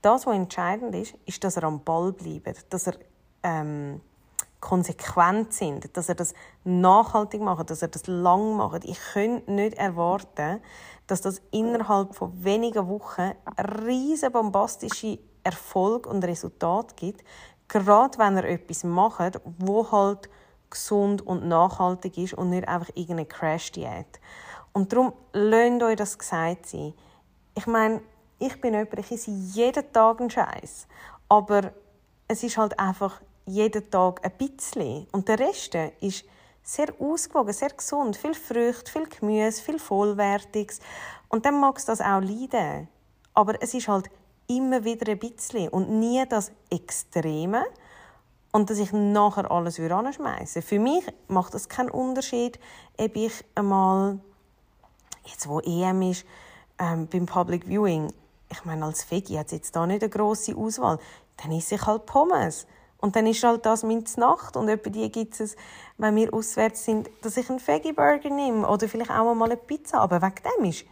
das, 0.02 0.28
was 0.28 0.36
entscheidend 0.36 0.94
ist, 0.94 1.16
ist, 1.26 1.44
dass 1.44 1.58
ihr 1.58 1.64
am 1.64 1.84
Ball 1.84 2.12
bleibt, 2.12 2.72
dass 2.74 2.88
ihr 2.88 2.96
ähm, 3.44 4.02
konsequent 4.60 5.54
sind, 5.54 5.96
dass 5.96 6.10
ihr 6.10 6.16
das 6.16 6.34
nachhaltig 6.64 7.42
macht, 7.42 7.70
dass 7.70 7.82
ihr 7.82 7.88
das 7.88 8.08
lang 8.08 8.56
macht. 8.56 8.86
Ich 8.86 9.00
könnte 9.14 9.52
nicht 9.52 9.78
erwarten, 9.78 10.62
dass 11.08 11.22
das 11.22 11.42
innerhalb 11.52 12.14
von 12.16 12.44
wenigen 12.44 12.88
Wochen 12.88 13.32
riesen 13.86 14.32
bombastische 14.32 15.20
Erfolg 15.44 16.06
und 16.06 16.24
Resultat 16.24 16.98
gibt, 16.98 17.24
gerade 17.68 18.18
wenn 18.20 18.38
ihr 18.38 18.44
etwas 18.44 18.84
macht, 18.84 19.40
wo 19.58 19.90
halt 19.92 20.30
gesund 20.70 21.26
und 21.26 21.48
nachhaltig 21.48 22.18
ist 22.18 22.34
und 22.34 22.50
nicht 22.50 22.68
einfach 22.68 22.90
irgendeine 22.90 23.26
Crash-Diät. 23.26 24.20
Und 24.74 24.92
darum 24.92 25.14
lasst 25.34 25.84
euch 25.84 25.96
das 25.96 26.18
gesagt 26.18 26.68
sein. 26.68 26.94
Ich 27.56 27.66
meine, 27.66 28.02
ich 28.40 28.60
bin 28.62 28.74
jemand, 28.74 29.00
ich 29.00 29.12
esse 29.12 29.32
jeden 29.32 29.92
Tag 29.92 30.20
einen 30.20 30.30
Scheiß, 30.30 30.88
aber 31.30 31.72
es 32.28 32.44
ist 32.44 32.58
halt 32.58 32.78
einfach 32.78 33.22
jeden 33.46 33.90
Tag 33.90 34.24
ein 34.24 34.38
bisschen. 34.38 35.08
Und 35.12 35.28
der 35.28 35.40
Rest 35.40 35.74
ist 36.02 36.26
sehr 36.68 36.94
ausgewogen, 37.00 37.54
sehr 37.54 37.70
gesund. 37.70 38.18
Viel 38.18 38.34
Früchte, 38.34 38.92
viel 38.92 39.08
Gemüse, 39.08 39.62
viel 39.62 39.80
Vollwertiges. 39.80 40.80
Und 41.30 41.46
dann 41.46 41.60
mag 41.60 41.78
es 41.78 41.86
das 41.86 42.02
auch 42.02 42.22
leiden. 42.22 42.90
Aber 43.34 43.62
es 43.62 43.74
ist 43.74 43.88
halt 43.88 44.10
immer 44.48 44.84
wieder 44.84 45.12
ein 45.12 45.20
bisschen 45.20 45.70
und 45.70 45.90
nie 45.90 46.24
das 46.28 46.52
Extreme 46.70 47.64
und 48.52 48.70
dass 48.70 48.80
ich 48.80 48.92
nachher 48.92 49.50
alles 49.50 49.80
anschmeiße. 49.80 50.62
Für 50.62 50.80
mich 50.80 51.06
macht 51.28 51.54
das 51.54 51.70
keinen 51.70 51.90
Unterschied, 51.90 52.60
ob 52.98 53.16
ich 53.16 53.46
einmal, 53.56 54.20
jetzt 55.26 55.48
wo 55.48 55.60
EM 55.60 56.02
ist, 56.02 56.26
ähm, 56.80 57.08
beim 57.08 57.26
Public 57.26 57.66
Viewing, 57.68 58.12
ich 58.50 58.66
meine, 58.66 58.86
als 58.86 59.10
Veggie 59.10 59.40
hat 59.40 59.48
es 59.48 59.52
jetzt 59.54 59.76
da 59.76 59.86
nicht 59.86 60.02
eine 60.02 60.10
grosse 60.10 60.56
Auswahl, 60.56 61.00
dann 61.38 61.52
esse 61.52 61.76
ich 61.76 61.86
halt 61.86 62.06
Pommes. 62.06 62.66
Und 63.00 63.16
dann 63.16 63.28
ist 63.28 63.44
halt 63.44 63.66
das 63.66 63.84
meine 63.84 64.04
Nacht. 64.18 64.58
Und 64.58 64.70
etwa 64.70 64.90
die 64.90 65.12
gibt 65.12 65.40
es, 65.40 65.56
wenn 65.98 66.16
wir 66.16 66.34
auswärts 66.34 66.86
sind, 66.86 67.10
dass 67.22 67.38
ich 67.38 67.50
einen 67.50 67.66
Veggie-Burger 67.66 68.30
nehme 68.30 68.68
oder 68.68 68.88
vielleicht 68.88 69.12
auch 69.12 69.34
mal 69.34 69.46
eine 69.46 69.58
Pizza. 69.58 70.00
Aber 70.00 70.22
wegen 70.22 70.36
dem 70.58 70.66
ist 70.66 70.86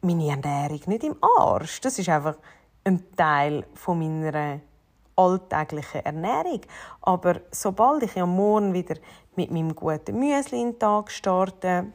meine 0.00 0.28
Ernährung 0.28 0.80
nicht 0.86 1.04
im 1.04 1.16
Arsch. 1.38 1.80
Das 1.80 1.98
ist 1.98 2.08
einfach 2.08 2.36
ein 2.84 3.04
Teil 3.16 3.66
von 3.74 3.98
meiner 3.98 4.60
alltäglichen 5.16 6.04
Ernährung. 6.04 6.60
Aber 7.02 7.40
sobald 7.50 8.02
ich 8.04 8.20
am 8.20 8.34
Morgen 8.34 8.72
wieder 8.72 8.94
mit 9.36 9.50
meinem 9.50 9.74
guten 9.74 10.18
Müsli 10.18 10.60
in 10.60 10.72
den 10.72 10.78
Tag 10.78 11.10
starte 11.10 11.86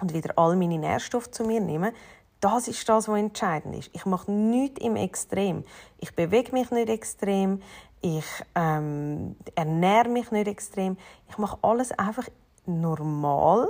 und 0.00 0.12
wieder 0.12 0.36
all 0.36 0.56
meine 0.56 0.78
Nährstoffe 0.78 1.30
zu 1.30 1.44
mir 1.44 1.60
nehme, 1.60 1.92
das 2.40 2.68
ist 2.68 2.88
das, 2.88 3.06
was 3.06 3.18
entscheidend 3.18 3.76
ist. 3.76 3.90
Ich 3.92 4.06
mache 4.06 4.30
nichts 4.32 4.80
im 4.80 4.96
Extrem. 4.96 5.64
Ich 5.98 6.14
bewege 6.14 6.52
mich 6.52 6.70
nicht 6.70 6.88
extrem. 6.88 7.60
Ich 8.02 8.24
ähm, 8.54 9.36
ernähre 9.54 10.08
mich 10.08 10.30
nicht 10.30 10.48
extrem. 10.48 10.96
Ich 11.28 11.36
mache 11.36 11.58
alles 11.62 11.92
einfach 11.92 12.28
normal, 12.64 13.68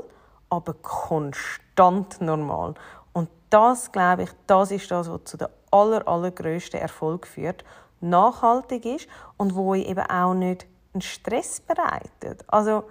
aber 0.48 0.74
konstant 0.74 2.20
normal. 2.20 2.74
Und 3.12 3.28
das, 3.50 3.90
glaube 3.90 4.24
ich, 4.24 4.30
das 4.46 4.70
ist 4.70 4.90
das, 4.90 5.10
was 5.10 5.24
zu 5.24 5.36
der 5.36 5.50
aller, 5.70 6.06
allergrößten 6.06 6.80
Erfolg 6.80 7.26
führt, 7.26 7.64
nachhaltig 8.00 8.84
ist 8.84 9.08
und 9.36 9.54
wo 9.54 9.74
ich 9.74 9.88
eben 9.88 10.06
auch 10.06 10.34
nicht 10.34 10.66
einen 10.92 11.02
Stress 11.02 11.60
bereitet. 11.60 12.44
Also, 12.48 12.84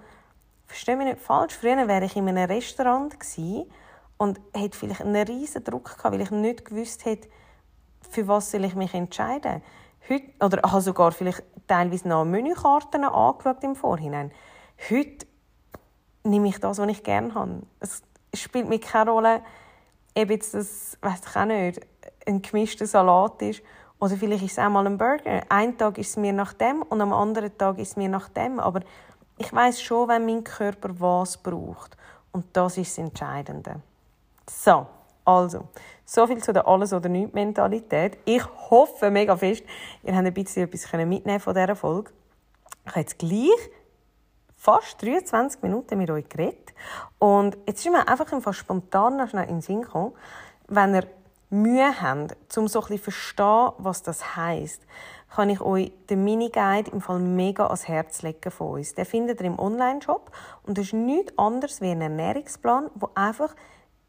verstehe 0.66 0.96
mich 0.96 1.06
nicht 1.06 1.20
falsch, 1.20 1.54
früher 1.54 1.88
wäre 1.88 2.04
ich 2.04 2.16
in 2.16 2.28
einem 2.28 2.50
Restaurant 2.50 3.18
gewesen 3.18 3.70
und 4.16 4.40
hätte 4.54 4.76
vielleicht 4.76 5.00
einen 5.00 5.26
riesen 5.26 5.64
Druck 5.64 5.96
gehabt, 5.96 6.14
weil 6.14 6.20
ich 6.20 6.30
nicht 6.30 6.64
gewusst 6.64 7.04
hätte, 7.04 7.28
für 8.10 8.28
was 8.28 8.50
soll 8.50 8.64
ich 8.64 8.74
mich 8.74 8.94
entscheiden. 8.94 9.62
Heute, 10.10 10.24
oder 10.44 10.62
habe 10.68 10.80
sogar 10.80 11.12
vielleicht 11.12 11.44
teilweise 11.68 12.08
noch 12.08 12.24
Menükarten 12.24 13.04
angeschaut 13.04 13.62
im 13.62 13.76
Vorhinein. 13.76 14.32
Heute 14.90 15.24
nehme 16.24 16.48
ich 16.48 16.58
das, 16.58 16.78
was 16.78 16.88
ich 16.88 17.04
gerne 17.04 17.32
habe. 17.34 17.62
Es 17.78 18.02
spielt 18.34 18.68
mir 18.68 18.80
keine 18.80 19.12
Rolle, 19.12 19.40
ob 20.16 20.30
jetzt 20.30 20.54
das, 20.54 20.98
weiß 21.00 21.20
ich 21.30 21.36
auch 21.36 21.44
nicht, 21.44 21.80
ein 22.26 22.42
gemischter 22.42 22.86
Salat 22.86 23.40
ist 23.42 23.62
oder 24.00 24.16
vielleicht 24.16 24.42
ist 24.42 24.52
es 24.52 24.58
auch 24.58 24.68
mal 24.68 24.86
ein 24.86 24.98
Burger. 24.98 25.42
Ein 25.48 25.78
Tag 25.78 25.98
ist 25.98 26.08
es 26.08 26.16
mir 26.16 26.32
nach 26.32 26.54
dem 26.54 26.82
und 26.82 27.00
am 27.00 27.12
anderen 27.12 27.56
Tag 27.56 27.78
ist 27.78 27.90
es 27.90 27.96
mir 27.96 28.08
nach 28.08 28.30
dem. 28.30 28.58
Aber 28.58 28.80
ich 29.38 29.52
weiß 29.52 29.80
schon, 29.80 30.08
wenn 30.08 30.26
mein 30.26 30.42
Körper 30.42 30.88
was 30.98 31.36
braucht. 31.36 31.96
Und 32.32 32.46
das 32.54 32.78
ist 32.78 32.98
das 32.98 33.04
Entscheidende. 33.04 33.76
So, 34.48 34.86
also, 35.24 35.68
so 36.10 36.26
viel 36.26 36.42
zu 36.42 36.52
der 36.52 36.66
Alles- 36.66 36.92
oder 36.92 37.08
Nichts-Mentalität. 37.08 38.18
Ich 38.24 38.42
hoffe 38.68 39.12
mega 39.12 39.36
fest, 39.36 39.62
ihr 40.02 40.16
habt 40.16 40.26
ein 40.26 40.34
bisschen 40.34 40.64
etwas 40.64 40.92
mitnehmen 40.92 41.38
von 41.38 41.54
dieser 41.54 41.76
Folge. 41.76 42.10
Ich 42.84 42.90
habe 42.90 43.00
jetzt 43.00 43.18
gleich 43.20 43.70
fast 44.56 45.00
23 45.00 45.62
Minuten 45.62 45.98
mit 45.98 46.10
euch 46.10 46.28
geredet. 46.28 46.74
Und 47.20 47.56
jetzt 47.64 47.86
ist 47.86 47.92
mir 47.92 48.08
einfach 48.08 48.26
fast 48.42 48.58
spontan 48.58 49.18
noch 49.18 49.28
schnell 49.28 49.44
in 49.44 49.56
den 49.56 49.60
Sinn 49.60 49.82
gekommen, 49.82 50.12
wenn 50.66 50.96
ihr 50.96 51.06
Mühe 51.48 52.02
habt, 52.02 52.36
um 52.58 52.66
so 52.66 52.80
ein 52.80 52.88
bisschen 52.88 53.04
verstehen, 53.04 53.70
was 53.78 54.02
das 54.02 54.34
heisst, 54.34 54.82
kann 55.32 55.48
ich 55.48 55.60
euch 55.60 55.92
den 56.08 56.24
Mini-Guide 56.24 56.90
im 56.90 57.00
Fall 57.00 57.20
mega 57.20 57.66
ans 57.66 57.86
Herz 57.86 58.22
legen 58.22 58.50
von 58.50 58.78
uns. 58.78 58.94
Den 58.94 59.04
findet 59.04 59.40
ihr 59.40 59.46
im 59.46 59.60
Online-Shop 59.60 60.32
und 60.64 60.76
das 60.76 60.86
ist 60.86 60.92
nichts 60.92 61.38
anderes 61.38 61.80
wie 61.80 61.90
ein 61.90 62.00
Ernährungsplan, 62.00 62.90
wo 62.96 63.10
einfach 63.14 63.54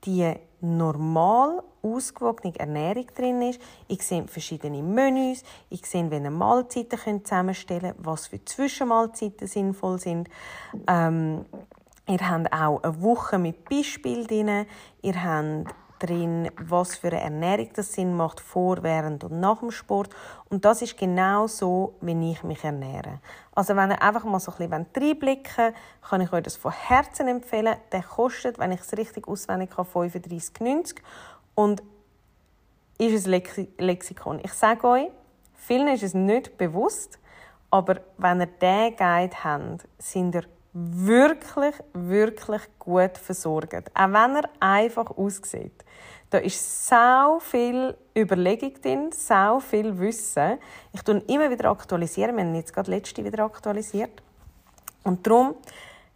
die 0.06 0.34
normal 0.62 1.64
ausgewogene 1.82 2.58
Ernährung 2.60 3.08
drin 3.16 3.42
ist. 3.42 3.60
Ich 3.88 4.04
sehe 4.04 4.28
verschiedene 4.28 4.82
Menüs, 4.82 5.44
ich 5.70 5.86
sehe, 5.86 6.08
ihr 6.12 6.32
Mahlzeiten 6.32 7.26
zusammenstellen 7.26 7.94
könnt, 7.96 8.06
was 8.06 8.28
für 8.28 8.44
Zwischenmahlzeiten 8.44 9.48
sinnvoll 9.48 10.00
sind. 10.00 10.30
Ähm, 10.88 11.46
ihr 12.08 12.30
habt 12.30 12.54
auch 12.54 12.84
eine 12.84 13.02
Woche 13.02 13.40
mit 13.40 13.68
Beispielen 13.68 14.28
drin. 14.28 14.66
Ihr 15.02 15.24
habt 15.24 15.74
drin, 16.02 16.50
was 16.58 16.96
für 16.96 17.08
eine 17.08 17.22
Ernährung 17.22 17.70
das 17.74 17.94
Sinn 17.94 18.16
macht, 18.16 18.40
vor, 18.40 18.84
während 18.84 19.24
und 19.24 19.40
nach 19.40 19.60
dem 19.60 19.72
Sport. 19.72 20.10
Und 20.50 20.66
das 20.66 20.82
ist 20.82 20.98
genau 20.98 21.48
so, 21.48 21.96
wie 22.02 22.32
ich 22.32 22.44
mich 22.44 22.64
ernähre. 22.64 23.20
Also 23.54 23.76
wenn 23.76 23.92
ihr 23.92 24.02
einfach 24.02 24.24
mal 24.24 24.40
so 24.40 24.52
ein 24.52 24.70
bisschen 24.70 24.88
reinblicken 24.96 25.66
wollt, 25.66 25.76
kann 26.02 26.22
ich 26.22 26.34
euch 26.34 26.44
das 26.44 26.56
von 26.56 26.72
Herzen 26.72 27.28
empfehlen. 27.28 27.76
Der 27.92 28.04
kostet, 28.04 28.60
wenn 28.60 28.72
ich 28.72 28.82
es 28.82 28.98
richtig 28.98 29.28
auswendig 29.28 29.78
habe, 29.78 29.90
35,90 29.90 30.98
und 31.56 31.84
ist 32.98 33.28
ein 33.28 33.68
Lexikon. 33.78 34.40
Ich 34.44 34.54
sage 34.54 34.88
euch, 34.88 35.08
vielen 35.56 35.88
ist 35.88 36.04
es 36.04 36.14
nicht 36.14 36.58
bewusst, 36.58 37.20
aber 37.70 38.02
wenn 38.18 38.42
ihr 38.42 38.48
diesen 38.48 38.96
Guide 38.98 39.44
habt, 39.44 39.88
sind 39.98 40.36
ihr 40.36 40.44
wirklich, 40.74 41.76
wirklich 41.94 42.62
gut 42.80 43.18
versorgt. 43.18 43.92
Auch 43.94 44.08
wenn 44.08 44.36
er 44.36 44.50
einfach 44.60 45.12
aussieht. 45.18 45.84
Da 46.30 46.38
ist 46.38 46.88
so 46.88 47.40
viel 47.40 47.96
Überlegung 48.18 48.74
drin, 48.82 49.12
so 49.12 49.60
viel 49.60 49.98
Wissen. 50.00 50.58
Ich 50.94 51.02
tue 51.02 51.22
immer 51.28 51.50
wieder 51.50 51.70
aktualisieren. 51.70 52.38
Wir 52.38 52.46
haben 52.46 52.56
jetzt 52.56 52.74
gerade 52.74 52.90
letzte 52.90 53.24
wieder 53.24 53.44
aktualisiert. 53.44 54.22
Und 55.04 55.28
darum, 55.28 55.56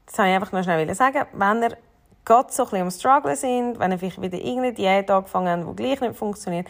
das 0.06 0.18
wollte 0.18 0.30
ich 0.30 0.36
einfach 0.36 0.52
noch 0.54 0.63
schnell 0.63 0.96
sagen, 0.96 1.26
wenn 1.34 1.63
ihr 1.63 1.78
gerade 2.24 2.52
so 2.52 2.63
ein 2.63 2.70
bisschen 2.70 2.82
am 2.82 2.91
Struggle 2.91 3.36
sind, 3.36 3.80
wenn 3.80 3.91
ihr 3.91 4.00
vielleicht 4.00 4.22
wieder 4.22 4.38
irgendeine 4.38 4.74
Diät 4.74 5.12
angefangen 5.12 5.65
habt, 5.65 5.80
die 5.80 5.84
gleich 5.84 6.02
nicht 6.02 6.15
funktioniert, 6.15 6.68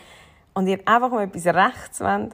und 0.56 0.68
ihr 0.68 0.80
einfach 0.86 1.12
mal 1.12 1.26
etwas 1.26 1.46
rechts 1.46 2.00
wollt, 2.00 2.34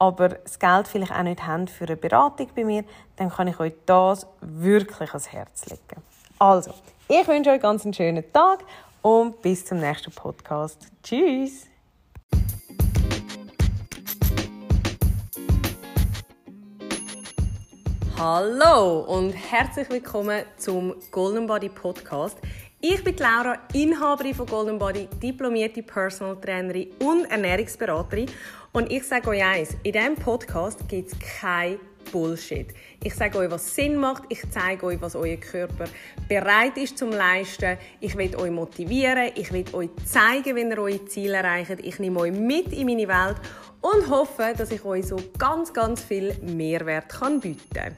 aber 0.00 0.30
das 0.30 0.58
Geld 0.58 0.88
vielleicht 0.88 1.12
auch 1.12 1.22
nicht 1.22 1.46
habt 1.46 1.70
für 1.70 1.84
eine 1.84 1.96
Beratung 1.96 2.48
bei 2.56 2.64
mir, 2.64 2.84
dann 3.16 3.28
kann 3.28 3.46
ich 3.48 3.60
euch 3.60 3.74
das 3.84 4.26
wirklich 4.40 5.10
ans 5.10 5.30
Herz 5.30 5.66
legen. 5.66 6.02
Also, 6.38 6.72
ich 7.06 7.28
wünsche 7.28 7.50
euch 7.50 7.60
ganz 7.60 7.84
einen 7.84 7.92
schönen 7.92 8.24
Tag 8.32 8.64
und 9.02 9.42
bis 9.42 9.64
zum 9.66 9.78
nächsten 9.78 10.10
Podcast. 10.10 10.88
Tschüss! 11.02 11.66
Hallo 18.18 19.00
und 19.00 19.32
herzlich 19.32 19.88
willkommen 19.90 20.44
zum 20.56 20.94
Golden 21.10 21.46
Body 21.46 21.68
Podcast. 21.68 22.38
Ich 22.82 23.04
bin 23.04 23.14
Laura, 23.18 23.58
Inhaberin 23.74 24.34
von 24.34 24.46
Golden 24.46 24.78
Body, 24.78 25.06
diplomierte 25.22 25.82
Personal 25.82 26.40
Trainerin 26.40 26.90
und 27.00 27.30
Ernährungsberaterin. 27.30 28.30
Und 28.72 28.92
ich 28.92 29.02
sage 29.02 29.30
euch 29.30 29.42
eins, 29.42 29.76
in 29.82 29.92
diesem 29.92 30.14
Podcast 30.14 30.88
gibt 30.88 31.10
es 31.10 31.18
kein 31.40 31.80
Bullshit. 32.12 32.68
Ich 33.02 33.14
sage 33.16 33.38
euch, 33.38 33.50
was 33.50 33.74
Sinn 33.74 33.96
macht. 33.96 34.22
Ich 34.28 34.42
zeige 34.48 34.86
euch, 34.86 35.00
was 35.00 35.16
euer 35.16 35.36
Körper 35.38 35.86
bereit 36.28 36.76
ist 36.76 36.96
zum 36.96 37.10
Leisten. 37.10 37.76
Ich 37.98 38.16
will 38.16 38.36
euch 38.36 38.50
motivieren. 38.52 39.32
Ich 39.34 39.52
will 39.52 39.64
euch 39.72 39.90
zeigen, 40.04 40.54
wie 40.54 40.62
ihr 40.62 40.78
eure 40.78 41.04
Ziele 41.06 41.38
erreicht. 41.38 41.80
Ich 41.82 41.98
nehme 41.98 42.20
euch 42.20 42.32
mit 42.32 42.72
in 42.72 42.86
meine 42.86 43.08
Welt 43.08 43.38
und 43.80 44.08
hoffe, 44.08 44.54
dass 44.56 44.70
ich 44.70 44.84
euch 44.84 45.06
so 45.06 45.16
ganz, 45.36 45.72
ganz 45.72 46.00
viel 46.02 46.32
Mehrwert 46.40 47.08
kann 47.08 47.40
bieten 47.40 47.74
kann. 47.74 47.96